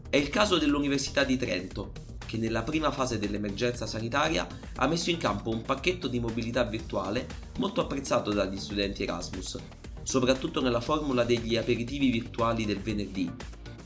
È 0.09 0.17
il 0.17 0.29
caso 0.29 0.57
dell'Università 0.57 1.23
di 1.23 1.37
Trento, 1.37 2.05
che 2.27 2.37
nella 2.37 2.61
prima 2.61 2.91
fase 2.91 3.17
dell'emergenza 3.17 3.87
sanitaria 3.87 4.45
ha 4.75 4.87
messo 4.87 5.09
in 5.09 5.17
campo 5.17 5.49
un 5.49 5.63
pacchetto 5.63 6.07
di 6.07 6.19
mobilità 6.19 6.63
virtuale 6.63 7.25
molto 7.57 7.81
apprezzato 7.81 8.31
dagli 8.31 8.59
studenti 8.59 9.03
Erasmus, 9.03 9.57
soprattutto 10.03 10.61
nella 10.61 10.81
formula 10.81 11.23
degli 11.23 11.55
aperitivi 11.55 12.11
virtuali 12.11 12.65
del 12.65 12.81
venerdì, 12.81 13.31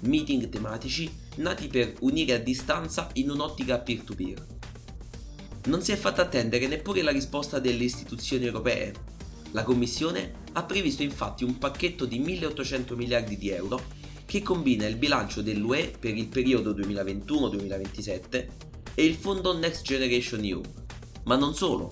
meeting 0.01 0.49
tematici 0.49 1.10
nati 1.36 1.67
per 1.67 1.93
unire 1.99 2.34
a 2.34 2.39
distanza 2.39 3.10
in 3.13 3.30
un'ottica 3.30 3.77
peer-to-peer. 3.77 4.47
Non 5.65 5.82
si 5.84 5.91
è 5.91 5.95
fatta 5.95 6.23
attendere 6.23 6.67
neppure 6.67 7.04
la 7.04 7.12
risposta 7.12 7.60
delle 7.60 7.84
istituzioni 7.84 8.45
europee. 8.45 8.93
La 9.51 9.63
Commissione 9.63 10.34
ha 10.54 10.63
previsto 10.63 11.04
infatti 11.04 11.43
un 11.43 11.60
pacchetto 11.60 12.06
di 12.06 12.17
1800 12.17 12.95
miliardi 12.95 13.38
di 13.38 13.49
euro 13.49 13.99
che 14.32 14.41
combina 14.41 14.88
il 14.88 14.96
bilancio 14.96 15.41
dell'UE 15.41 15.91
per 16.00 16.15
il 16.15 16.28
periodo 16.28 16.72
2021-2027 16.72 18.48
e 18.96 19.04
il 19.04 19.15
fondo 19.15 19.58
Next 19.58 19.84
Generation 19.84 20.41
EU. 20.46 20.62
Ma 21.26 21.36
non 21.36 21.54
solo. 21.54 21.91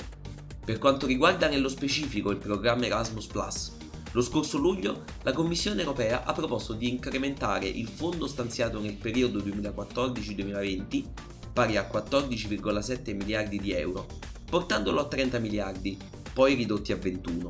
Per 0.64 0.78
quanto 0.78 1.06
riguarda 1.06 1.50
nello 1.50 1.68
specifico 1.68 2.32
il 2.32 2.38
programma 2.38 2.86
Erasmus⁇ 2.86 3.28
lo 4.14 4.22
scorso 4.22 4.58
luglio 4.58 5.04
la 5.24 5.34
Commissione 5.34 5.82
europea 5.82 6.24
ha 6.24 6.32
proposto 6.32 6.72
di 6.72 6.88
incrementare 6.88 7.68
il 7.68 7.90
fondo 7.90 8.26
stanziato 8.26 8.80
nel 8.80 8.96
periodo 8.96 9.40
2014-2020, 9.40 11.04
pari 11.52 11.76
a 11.76 11.90
14,7 11.92 13.18
miliardi 13.18 13.60
di 13.60 13.74
euro, 13.74 14.06
portandolo 14.50 15.02
a 15.02 15.08
30 15.08 15.40
miliardi, 15.40 15.98
poi 16.32 16.54
ridotti 16.54 16.94
a 16.94 16.96
21. 16.96 17.50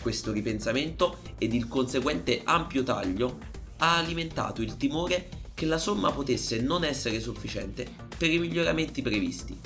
Questo 0.00 0.32
ripensamento 0.32 1.18
ed 1.36 1.52
il 1.52 1.68
conseguente 1.68 2.40
ampio 2.42 2.82
taglio 2.82 3.56
ha 3.78 3.96
alimentato 3.96 4.62
il 4.62 4.76
timore 4.76 5.28
che 5.54 5.66
la 5.66 5.78
somma 5.78 6.12
potesse 6.12 6.60
non 6.60 6.84
essere 6.84 7.20
sufficiente 7.20 7.86
per 8.16 8.30
i 8.30 8.38
miglioramenti 8.38 9.02
previsti. 9.02 9.58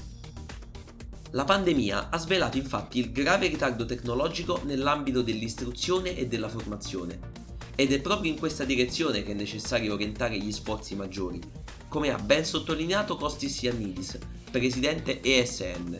La 1.32 1.44
pandemia 1.44 2.10
ha 2.10 2.18
svelato 2.18 2.58
infatti 2.58 2.98
il 2.98 3.10
grave 3.10 3.48
ritardo 3.48 3.84
tecnologico 3.84 4.60
nell'ambito 4.64 5.22
dell'istruzione 5.22 6.16
e 6.16 6.26
della 6.26 6.48
formazione 6.48 7.40
ed 7.74 7.92
è 7.92 8.00
proprio 8.00 8.30
in 8.30 8.38
questa 8.38 8.64
direzione 8.64 9.22
che 9.22 9.32
è 9.32 9.34
necessario 9.34 9.94
orientare 9.94 10.38
gli 10.38 10.52
sforzi 10.52 10.94
maggiori, 10.94 11.40
come 11.88 12.10
ha 12.10 12.18
ben 12.18 12.44
sottolineato 12.44 13.16
Costis 13.16 13.62
Iannidis, 13.62 14.18
presidente 14.50 15.22
ESN. 15.22 15.96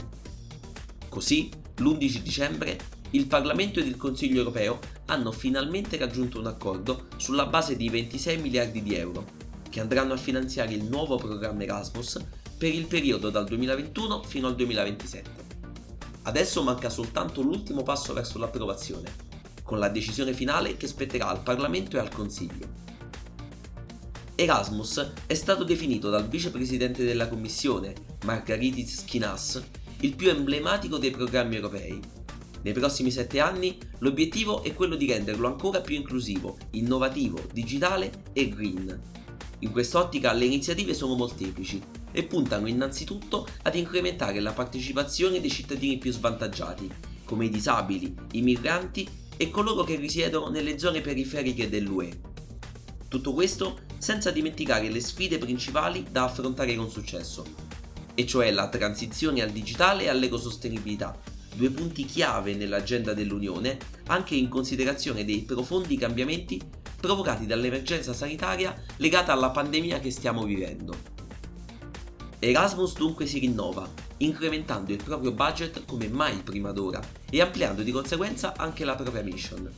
Così, 1.09 1.51
l'11 1.77 2.17
dicembre, 2.19 2.79
il 3.13 3.27
Parlamento 3.27 3.79
ed 3.79 3.87
il 3.87 3.97
Consiglio 3.97 4.39
europeo 4.39 4.79
hanno 5.07 5.33
finalmente 5.33 5.97
raggiunto 5.99 6.39
un 6.39 6.47
accordo 6.47 7.09
sulla 7.17 7.47
base 7.47 7.77
di 7.77 7.89
26 7.89 8.39
miliardi 8.39 8.83
di 8.83 8.95
euro, 8.95 9.25
che 9.69 9.81
andranno 9.81 10.15
a 10.15 10.19
finanziare 10.19 10.73
il 10.73 10.85
nuovo 10.85 11.17
programma 11.17 11.63
Erasmus 11.63 12.19
per 12.57 12.73
il 12.73 12.87
periodo 12.87 13.29
dal 13.29 13.45
2021 13.45 14.23
fino 14.23 14.47
al 14.47 14.55
2027. 14.55 15.31
Adesso 16.23 16.63
manca 16.63 16.89
soltanto 16.89 17.43
l'ultimo 17.43 17.83
passo 17.83 18.13
verso 18.13 18.39
l'approvazione, 18.39 19.13
con 19.63 19.79
la 19.79 19.89
decisione 19.89 20.33
finale 20.33 20.77
che 20.77 20.87
spetterà 20.87 21.29
al 21.29 21.43
Parlamento 21.43 21.97
e 21.97 22.01
al 22.01 22.11
Consiglio. 22.11 22.81
Erasmus 24.35 25.13
è 25.27 25.35
stato 25.35 25.65
definito 25.65 26.09
dal 26.09 26.29
vicepresidente 26.29 27.05
della 27.05 27.29
Commissione, 27.29 27.95
Margaritis 28.25 29.01
Schinas, 29.01 29.63
il 30.01 30.15
più 30.15 30.31
emblematico 30.31 30.97
dei 30.97 31.11
programmi 31.11 31.57
europei. 31.57 32.01
Nei 32.63 32.73
prossimi 32.73 33.11
sette 33.11 33.41
anni 33.41 33.77
l'obiettivo 33.99 34.63
è 34.63 34.73
quello 34.73 34.95
di 34.95 35.07
renderlo 35.07 35.49
ancora 35.49 35.81
più 35.81 35.97
inclusivo, 35.97 36.59
innovativo, 36.71 37.41
digitale 37.53 38.25
e 38.33 38.49
green. 38.49 39.01
In 39.61 39.71
quest'ottica 39.71 40.33
le 40.33 40.45
iniziative 40.45 40.95
sono 40.95 41.15
molteplici 41.15 41.83
e 42.13 42.23
puntano 42.25 42.69
innanzitutto 42.69 43.49
ad 43.63 43.75
incrementare 43.75 44.41
la 44.41 44.53
partecipazione 44.53 45.41
dei 45.41 45.51
cittadini 45.51 45.99
più 45.99 46.13
svantaggiati, 46.13 46.91
come 47.25 47.47
i 47.47 47.51
disabili, 47.51 48.15
i 48.33 48.43
migranti 48.43 49.09
e 49.37 49.51
coloro 49.51 49.83
che 49.83 49.97
risiedono 49.97 50.49
nelle 50.49 50.79
zone 50.79 51.01
periferiche 51.01 51.69
dell'UE. 51.69 52.21
Tutto 53.09 53.33
questo 53.33 53.81
senza 53.99 54.31
dimenticare 54.31 54.89
le 54.89 55.01
sfide 55.01 55.39
principali 55.39 56.07
da 56.11 56.25
affrontare 56.25 56.75
con 56.77 56.91
successo, 56.91 57.45
e 58.15 58.27
cioè 58.27 58.51
la 58.51 58.69
transizione 58.69 59.43
al 59.43 59.51
digitale 59.51 60.05
e 60.05 60.09
all'ecosostenibilità, 60.09 61.19
due 61.55 61.71
punti 61.71 62.05
chiave 62.05 62.55
nell'agenda 62.55 63.15
dell'Unione, 63.15 63.79
anche 64.07 64.35
in 64.35 64.49
considerazione 64.49 65.25
dei 65.25 65.43
profondi 65.43 65.97
cambiamenti 65.97 66.61
provocati 67.01 67.47
dall'emergenza 67.47 68.13
sanitaria 68.13 68.75
legata 68.97 69.33
alla 69.33 69.51
pandemia 69.51 69.99
che 69.99 70.11
stiamo 70.11 70.45
vivendo. 70.45 71.11
Erasmus 72.39 72.95
dunque 72.95 73.27
si 73.27 73.39
rinnova, 73.39 73.89
incrementando 74.19 74.93
il 74.93 75.03
proprio 75.03 75.33
budget 75.33 75.85
come 75.85 76.09
mai 76.09 76.43
prima 76.43 76.73
d'ora 76.73 77.01
e 77.31 77.41
ampliando 77.41 77.83
di 77.83 77.93
conseguenza 77.93 78.55
anche 78.57 78.85
la 78.85 78.95
propria 78.95 79.23
mission. 79.23 79.71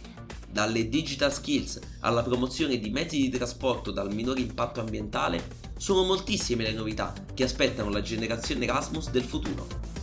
Dalle 0.50 0.88
digital 0.88 1.32
skills 1.32 1.80
alla 2.00 2.22
promozione 2.22 2.78
di 2.78 2.90
mezzi 2.90 3.18
di 3.18 3.28
trasporto 3.28 3.90
dal 3.90 4.14
minore 4.14 4.40
impatto 4.40 4.80
ambientale, 4.80 5.42
sono 5.76 6.04
moltissime 6.04 6.62
le 6.62 6.72
novità 6.72 7.12
che 7.34 7.44
aspettano 7.44 7.90
la 7.90 8.00
generazione 8.00 8.64
Erasmus 8.64 9.10
del 9.10 9.24
futuro. 9.24 9.93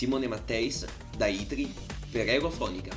Simone 0.00 0.28
Matteis, 0.28 0.86
da 1.14 1.26
ITRI, 1.26 1.74
per 2.10 2.26
Eurofonica. 2.26 2.90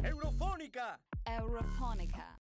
Eurofonica! 0.00 0.98
Eurofonica. 1.22 2.40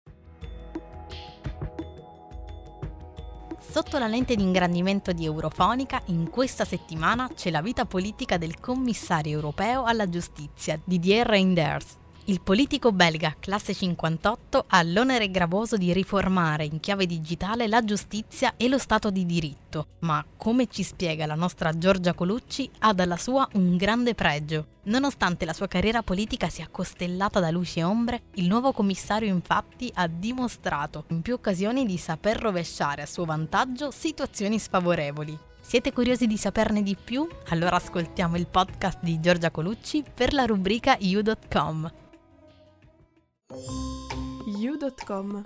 Sotto 3.58 3.98
la 3.98 4.06
lente 4.06 4.34
di 4.34 4.42
ingrandimento 4.42 5.12
di 5.12 5.26
Eurofonica, 5.26 6.00
in 6.06 6.30
questa 6.30 6.64
settimana 6.64 7.28
c'è 7.34 7.50
la 7.50 7.60
vita 7.60 7.84
politica 7.84 8.38
del 8.38 8.58
commissario 8.58 9.32
europeo 9.32 9.84
alla 9.84 10.08
giustizia, 10.08 10.80
Didier 10.82 11.26
Reinders. 11.26 11.99
Il 12.30 12.40
politico 12.42 12.92
belga, 12.92 13.34
classe 13.40 13.74
58, 13.74 14.66
ha 14.68 14.82
l'onere 14.84 15.32
gravoso 15.32 15.76
di 15.76 15.92
riformare 15.92 16.64
in 16.64 16.78
chiave 16.78 17.04
digitale 17.04 17.66
la 17.66 17.82
giustizia 17.82 18.54
e 18.56 18.68
lo 18.68 18.78
Stato 18.78 19.10
di 19.10 19.26
diritto, 19.26 19.88
ma 20.02 20.24
come 20.36 20.68
ci 20.68 20.84
spiega 20.84 21.26
la 21.26 21.34
nostra 21.34 21.76
Giorgia 21.76 22.14
Colucci, 22.14 22.70
ha 22.78 22.92
dalla 22.92 23.16
sua 23.16 23.48
un 23.54 23.76
grande 23.76 24.14
pregio. 24.14 24.66
Nonostante 24.84 25.44
la 25.44 25.52
sua 25.52 25.66
carriera 25.66 26.04
politica 26.04 26.48
sia 26.48 26.68
costellata 26.70 27.40
da 27.40 27.50
luci 27.50 27.80
e 27.80 27.82
ombre, 27.82 28.22
il 28.34 28.46
nuovo 28.46 28.70
commissario 28.70 29.26
infatti 29.26 29.90
ha 29.94 30.06
dimostrato 30.06 31.06
in 31.08 31.22
più 31.22 31.34
occasioni 31.34 31.84
di 31.84 31.96
saper 31.96 32.38
rovesciare 32.38 33.02
a 33.02 33.06
suo 33.06 33.24
vantaggio 33.24 33.90
situazioni 33.90 34.60
sfavorevoli. 34.60 35.36
Siete 35.60 35.92
curiosi 35.92 36.28
di 36.28 36.36
saperne 36.36 36.84
di 36.84 36.94
più? 36.94 37.26
Allora 37.48 37.74
ascoltiamo 37.74 38.36
il 38.36 38.46
podcast 38.46 39.00
di 39.02 39.18
Giorgia 39.18 39.50
Colucci 39.50 40.04
per 40.14 40.32
la 40.32 40.44
rubrica 40.44 40.96
you.com. 41.00 41.90
You.com 43.52 45.42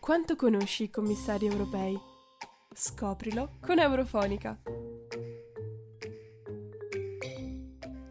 Quanto 0.00 0.34
conosci 0.34 0.82
i 0.82 0.90
commissari 0.90 1.46
europei? 1.46 1.96
Scoprilo 2.74 3.52
con 3.60 3.78
Eurofonica. 3.78 4.60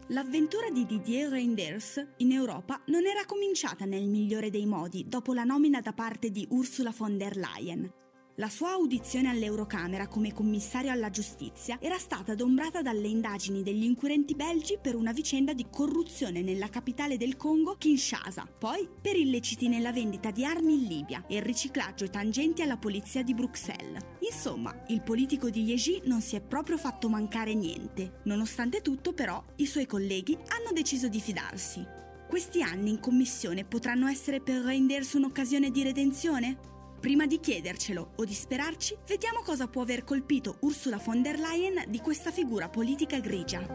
L'avventura 0.08 0.70
di 0.70 0.86
Didier 0.86 1.28
Reinders 1.28 2.02
in 2.16 2.32
Europa 2.32 2.80
non 2.86 3.04
era 3.04 3.26
cominciata 3.26 3.84
nel 3.84 4.08
migliore 4.08 4.48
dei 4.48 4.64
modi 4.64 5.04
dopo 5.06 5.34
la 5.34 5.44
nomina 5.44 5.82
da 5.82 5.92
parte 5.92 6.30
di 6.30 6.46
Ursula 6.52 6.90
von 6.96 7.18
der 7.18 7.36
Leyen. 7.36 7.99
La 8.40 8.48
sua 8.48 8.70
audizione 8.70 9.28
all'Eurocamera 9.28 10.08
come 10.08 10.32
commissario 10.32 10.90
alla 10.90 11.10
giustizia 11.10 11.76
era 11.78 11.98
stata 11.98 12.32
adombrata 12.32 12.80
dalle 12.80 13.06
indagini 13.06 13.62
degli 13.62 13.84
inquirenti 13.84 14.34
belgi 14.34 14.78
per 14.80 14.94
una 14.94 15.12
vicenda 15.12 15.52
di 15.52 15.66
corruzione 15.70 16.40
nella 16.40 16.70
capitale 16.70 17.18
del 17.18 17.36
Congo, 17.36 17.76
Kinshasa, 17.76 18.48
poi 18.58 18.88
per 18.98 19.16
illeciti 19.16 19.68
nella 19.68 19.92
vendita 19.92 20.30
di 20.30 20.42
armi 20.42 20.72
in 20.72 20.84
Libia 20.84 21.22
e 21.26 21.36
il 21.36 21.42
riciclaggio 21.42 22.04
e 22.04 22.08
tangenti 22.08 22.62
alla 22.62 22.78
polizia 22.78 23.22
di 23.22 23.34
Bruxelles. 23.34 24.02
Insomma, 24.20 24.74
il 24.86 25.02
politico 25.02 25.50
di 25.50 25.62
Liegi 25.62 26.00
non 26.06 26.22
si 26.22 26.34
è 26.34 26.40
proprio 26.40 26.78
fatto 26.78 27.10
mancare 27.10 27.52
niente. 27.52 28.20
Nonostante 28.22 28.80
tutto, 28.80 29.12
però, 29.12 29.44
i 29.56 29.66
suoi 29.66 29.84
colleghi 29.84 30.32
hanno 30.32 30.72
deciso 30.72 31.08
di 31.08 31.20
fidarsi. 31.20 31.86
Questi 32.26 32.62
anni 32.62 32.88
in 32.88 33.00
commissione 33.00 33.66
potranno 33.66 34.06
essere 34.06 34.40
per 34.40 34.62
Reinders 34.62 35.12
un'occasione 35.12 35.70
di 35.70 35.82
redenzione? 35.82 36.69
Prima 37.00 37.26
di 37.26 37.40
chiedercelo 37.40 38.12
o 38.16 38.24
di 38.26 38.34
sperarci, 38.34 38.94
vediamo 39.06 39.40
cosa 39.40 39.68
può 39.68 39.80
aver 39.80 40.04
colpito 40.04 40.58
Ursula 40.60 40.98
von 40.98 41.22
der 41.22 41.38
Leyen 41.38 41.84
di 41.88 41.98
questa 41.98 42.30
figura 42.30 42.68
politica 42.68 43.18
grigia. 43.20 43.66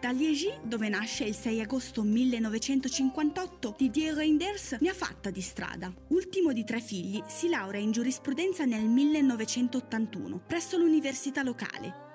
Da 0.00 0.12
Liegi, 0.12 0.52
dove 0.62 0.88
nasce 0.88 1.24
il 1.24 1.34
6 1.34 1.60
agosto 1.60 2.04
1958, 2.04 3.74
Didier 3.76 4.14
Reinders 4.14 4.76
ne 4.78 4.90
ha 4.90 4.94
fatta 4.94 5.30
di 5.30 5.40
strada. 5.40 5.92
Ultimo 6.10 6.52
di 6.52 6.62
tre 6.62 6.80
figli, 6.80 7.20
si 7.26 7.48
laurea 7.48 7.80
in 7.80 7.90
giurisprudenza 7.90 8.64
nel 8.64 8.84
1981 8.84 10.40
presso 10.46 10.78
l'università 10.78 11.42
locale. 11.42 12.10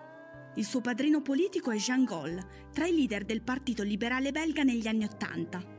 Il 0.56 0.66
suo 0.66 0.80
padrino 0.80 1.22
politico 1.22 1.72
è 1.72 1.76
Jean 1.76 2.06
Gaulle, 2.06 2.70
tra 2.72 2.88
i 2.88 2.96
leader 2.96 3.26
del 3.26 3.42
Partito 3.42 3.84
Liberale 3.84 4.32
belga 4.32 4.64
negli 4.64 4.88
anni 4.88 5.04
Ottanta. 5.04 5.77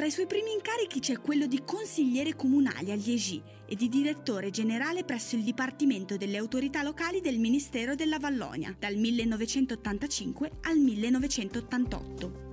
Tra 0.00 0.08
i 0.08 0.12
suoi 0.12 0.26
primi 0.26 0.52
incarichi 0.52 0.98
c'è 0.98 1.20
quello 1.20 1.44
di 1.44 1.60
consigliere 1.62 2.34
comunale 2.34 2.92
a 2.92 2.94
Liegi 2.94 3.38
e 3.66 3.76
di 3.76 3.90
direttore 3.90 4.48
generale 4.48 5.04
presso 5.04 5.36
il 5.36 5.42
Dipartimento 5.42 6.16
delle 6.16 6.38
autorità 6.38 6.82
locali 6.82 7.20
del 7.20 7.38
Ministero 7.38 7.94
della 7.94 8.18
Vallonia 8.18 8.74
dal 8.78 8.96
1985 8.96 10.52
al 10.62 10.78
1988. 10.78 12.48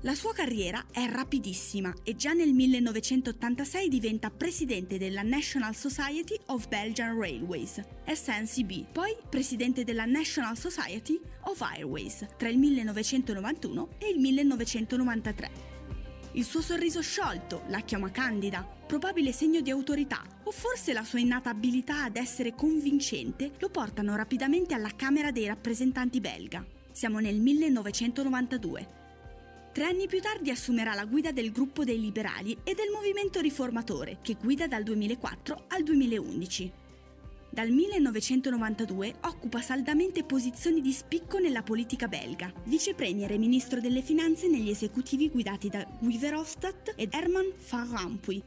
La 0.00 0.14
sua 0.14 0.32
carriera 0.32 0.86
è 0.90 1.04
rapidissima 1.10 1.92
e 2.02 2.16
già 2.16 2.32
nel 2.32 2.54
1986 2.54 3.88
diventa 3.90 4.30
presidente 4.30 4.96
della 4.96 5.20
National 5.20 5.76
Society 5.76 6.38
of 6.46 6.68
Belgian 6.68 7.20
Railways, 7.20 7.82
SNCB, 8.06 8.92
poi 8.92 9.14
presidente 9.28 9.84
della 9.84 10.06
National 10.06 10.56
Society 10.56 11.20
of 11.42 11.60
Airways 11.60 12.24
tra 12.38 12.48
il 12.48 12.56
1991 12.56 13.88
e 13.98 14.08
il 14.08 14.18
1993. 14.18 15.71
Il 16.34 16.44
suo 16.44 16.62
sorriso 16.62 17.02
sciolto, 17.02 17.64
la 17.68 17.80
chiama 17.80 18.10
candida, 18.10 18.66
probabile 18.86 19.32
segno 19.32 19.60
di 19.60 19.70
autorità, 19.70 20.22
o 20.44 20.50
forse 20.50 20.94
la 20.94 21.04
sua 21.04 21.18
innata 21.18 21.50
abilità 21.50 22.04
ad 22.04 22.16
essere 22.16 22.54
convincente 22.54 23.50
lo 23.58 23.68
portano 23.68 24.16
rapidamente 24.16 24.72
alla 24.72 24.92
Camera 24.96 25.30
dei 25.30 25.46
rappresentanti 25.46 26.20
belga. 26.20 26.64
Siamo 26.90 27.18
nel 27.18 27.38
1992. 27.38 29.00
Tre 29.74 29.84
anni 29.84 30.06
più 30.06 30.22
tardi 30.22 30.50
assumerà 30.50 30.94
la 30.94 31.04
guida 31.04 31.32
del 31.32 31.52
gruppo 31.52 31.84
dei 31.84 32.00
liberali 32.00 32.56
e 32.64 32.74
del 32.74 32.90
movimento 32.90 33.40
riformatore, 33.40 34.18
che 34.22 34.36
guida 34.40 34.66
dal 34.66 34.84
2004 34.84 35.64
al 35.68 35.82
2011. 35.82 36.72
Dal 37.52 37.68
1992 37.68 39.16
occupa 39.24 39.60
saldamente 39.60 40.24
posizioni 40.24 40.80
di 40.80 40.90
spicco 40.90 41.38
nella 41.38 41.62
politica 41.62 42.08
belga, 42.08 42.50
vice 42.64 42.94
premier 42.94 43.30
e 43.30 43.36
ministro 43.36 43.78
delle 43.78 44.00
finanze 44.00 44.48
negli 44.48 44.70
esecutivi 44.70 45.28
guidati 45.28 45.68
da 45.68 45.86
Guy 46.00 46.18
Verhofstadt 46.18 46.94
ed 46.96 47.12
Herman 47.12 47.52
Van 47.68 47.90
Rompuy. 47.94 48.42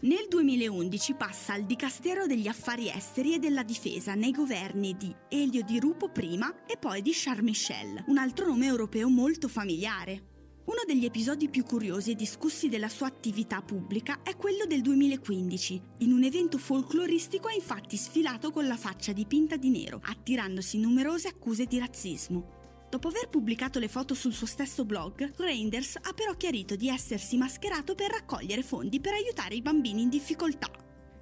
Nel 0.00 0.26
2011 0.28 1.14
passa 1.14 1.54
al 1.54 1.64
Dicastero 1.64 2.26
degli 2.26 2.48
Affari 2.48 2.90
Esteri 2.90 3.32
e 3.32 3.38
della 3.38 3.62
Difesa 3.62 4.14
nei 4.14 4.32
governi 4.32 4.94
di 4.94 5.10
Elio 5.30 5.62
Di 5.62 5.80
Rupo 5.80 6.10
prima 6.10 6.66
e 6.66 6.76
poi 6.76 7.00
di 7.00 7.12
Charles 7.14 7.42
Michel, 7.42 8.04
un 8.08 8.18
altro 8.18 8.44
nome 8.44 8.66
europeo 8.66 9.08
molto 9.08 9.48
familiare. 9.48 10.29
Uno 10.70 10.82
degli 10.86 11.04
episodi 11.04 11.48
più 11.48 11.64
curiosi 11.64 12.12
e 12.12 12.14
discussi 12.14 12.68
della 12.68 12.88
sua 12.88 13.08
attività 13.08 13.60
pubblica 13.60 14.22
è 14.22 14.36
quello 14.36 14.66
del 14.66 14.82
2015. 14.82 15.82
In 15.98 16.12
un 16.12 16.22
evento 16.22 16.58
folcloristico 16.58 17.48
ha 17.48 17.52
infatti 17.52 17.96
sfilato 17.96 18.52
con 18.52 18.68
la 18.68 18.76
faccia 18.76 19.12
dipinta 19.12 19.56
di 19.56 19.68
nero, 19.68 20.00
attirandosi 20.00 20.78
numerose 20.78 21.26
accuse 21.26 21.64
di 21.64 21.80
razzismo. 21.80 22.86
Dopo 22.88 23.08
aver 23.08 23.28
pubblicato 23.28 23.80
le 23.80 23.88
foto 23.88 24.14
sul 24.14 24.32
suo 24.32 24.46
stesso 24.46 24.84
blog, 24.84 25.32
Reinders 25.38 25.96
ha 25.96 26.12
però 26.12 26.34
chiarito 26.36 26.76
di 26.76 26.88
essersi 26.88 27.36
mascherato 27.36 27.96
per 27.96 28.12
raccogliere 28.12 28.62
fondi 28.62 29.00
per 29.00 29.14
aiutare 29.14 29.56
i 29.56 29.62
bambini 29.62 30.02
in 30.02 30.08
difficoltà. 30.08 30.70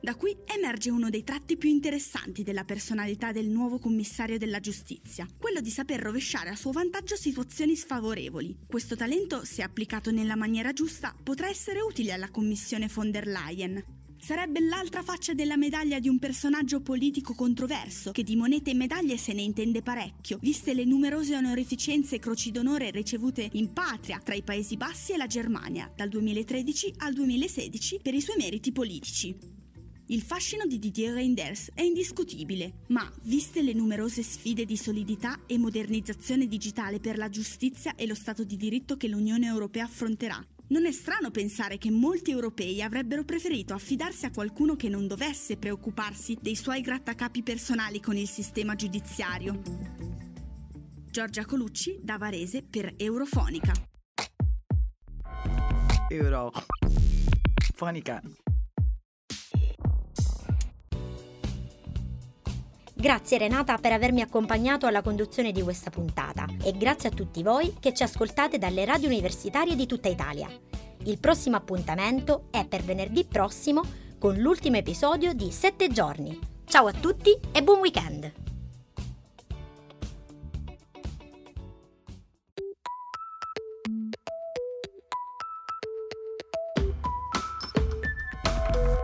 Da 0.01 0.15
qui 0.15 0.37
emerge 0.45 0.91
uno 0.91 1.11
dei 1.11 1.25
tratti 1.25 1.57
più 1.57 1.69
interessanti 1.69 2.45
della 2.45 2.63
personalità 2.63 3.33
del 3.33 3.49
nuovo 3.49 3.81
commissario 3.81 4.39
della 4.39 4.61
giustizia, 4.61 5.27
quello 5.37 5.61
di 5.61 5.71
saper 5.71 6.01
rovesciare 6.01 6.51
a 6.51 6.57
suo 6.57 6.71
vantaggio 6.71 7.17
situazioni 7.17 7.75
sfavorevoli. 7.75 8.57
Questo 8.69 8.95
talento, 8.95 9.45
se 9.45 9.63
applicato 9.63 10.13
nella 10.13 10.37
maniera 10.37 10.73
giusta, 10.73 11.15
potrà 11.21 11.49
essere 11.49 11.81
utile 11.81 12.13
alla 12.13 12.31
commissione 12.31 12.89
von 12.93 13.11
der 13.11 13.27
Leyen. 13.27 13.85
Sarebbe 14.21 14.61
l'altra 14.61 15.03
faccia 15.03 15.35
della 15.35 15.57
medaglia 15.57 15.99
di 15.99 16.09
un 16.09 16.21
personaggio 16.21 16.81
politico 16.81 17.35
controverso, 17.35 18.13
che 18.13 18.23
di 18.23 18.37
monete 18.37 18.71
e 18.71 18.75
medaglie 18.75 19.17
se 19.17 19.33
ne 19.33 19.43
intende 19.43 19.83
parecchio, 19.83 20.39
viste 20.41 20.75
le 20.75 20.85
numerose 20.85 21.35
onorificenze 21.37 22.17
e 22.17 22.19
croci 22.21 22.53
d'onore 22.53 22.91
ricevute 22.93 23.49
in 23.53 23.73
patria 23.73 24.21
tra 24.23 24.35
i 24.35 24.43
Paesi 24.43 24.77
Bassi 24.77 25.13
e 25.13 25.17
la 25.17 25.27
Germania, 25.27 25.93
dal 25.95 26.09
2013 26.09 26.95
al 26.99 27.13
2016, 27.15 27.99
per 28.01 28.15
i 28.15 28.21
suoi 28.21 28.37
meriti 28.39 28.71
politici. 28.71 29.58
Il 30.11 30.23
fascino 30.23 30.65
di 30.65 30.79
Didier 30.79 31.13
Reinders 31.13 31.71
è 31.75 31.83
indiscutibile, 31.83 32.85
ma 32.89 33.07
viste 33.25 33.61
le 33.61 33.75
numerose 33.75 34.23
sfide 34.23 34.65
di 34.65 34.79
solidità 34.79 35.41
e 35.47 35.59
modernizzazione 35.59 36.47
digitale 36.47 36.99
per 36.99 37.19
la 37.19 37.29
giustizia 37.29 37.95
e 37.95 38.07
lo 38.07 38.15
Stato 38.15 38.43
di 38.43 38.57
diritto 38.57 38.97
che 38.97 39.07
l'Unione 39.07 39.47
Europea 39.47 39.85
affronterà, 39.85 40.43
non 40.69 40.87
è 40.87 40.93
strano 40.93 41.31
pensare 41.31 41.77
che 41.77 41.91
molti 41.91 42.31
europei 42.31 42.81
avrebbero 42.81 43.23
preferito 43.25 43.75
affidarsi 43.75 44.25
a 44.25 44.31
qualcuno 44.31 44.77
che 44.77 44.89
non 44.89 45.07
dovesse 45.07 45.59
preoccuparsi 45.59 46.39
dei 46.41 46.57
suoi 46.57 46.81
grattacapi 46.81 47.43
personali 47.43 48.01
con 48.01 48.17
il 48.17 48.29
sistema 48.29 48.75
giudiziario. 48.75 49.61
Giorgia 51.11 51.45
Colucci 51.45 51.99
da 52.01 52.17
Varese 52.17 52.63
per 52.63 52.95
Eurofonica. 52.97 53.73
Eurofonica. 56.09 58.23
Grazie 63.01 63.39
Renata 63.39 63.79
per 63.79 63.93
avermi 63.93 64.23
accompagnato 64.23 64.89
alla 64.89 65.03
conduzione 65.03 65.53
di 65.53 65.63
questa 65.63 65.89
puntata 65.89 66.47
e 66.65 66.73
grazie 66.73 67.11
a 67.11 67.13
tutti 67.13 67.45
voi 67.45 67.77
che 67.79 67.95
ci 67.95 68.03
ascoltate 68.03 68.59
dalle 68.59 68.85
radio 68.85 69.07
universitarie 69.07 69.77
di 69.77 69.87
tutta 69.87 70.09
Italia. 70.09 70.49
Il 71.05 71.21
prossimo 71.21 71.55
appuntamento 71.55 72.49
è 72.51 72.67
per 72.67 72.83
venerdì 72.83 73.25
prossimo 73.25 73.83
con 74.19 74.35
l'ultimo 74.39 74.79
episodio 74.79 75.33
di 75.33 75.53
7 75.53 75.87
giorni. 75.91 76.37
Ciao 76.65 76.89
a 76.89 76.93
tutti 76.93 77.39
e 77.53 77.63
buon 77.63 77.79
weekend! 77.79 78.33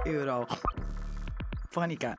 Eurofonica. 0.05 2.19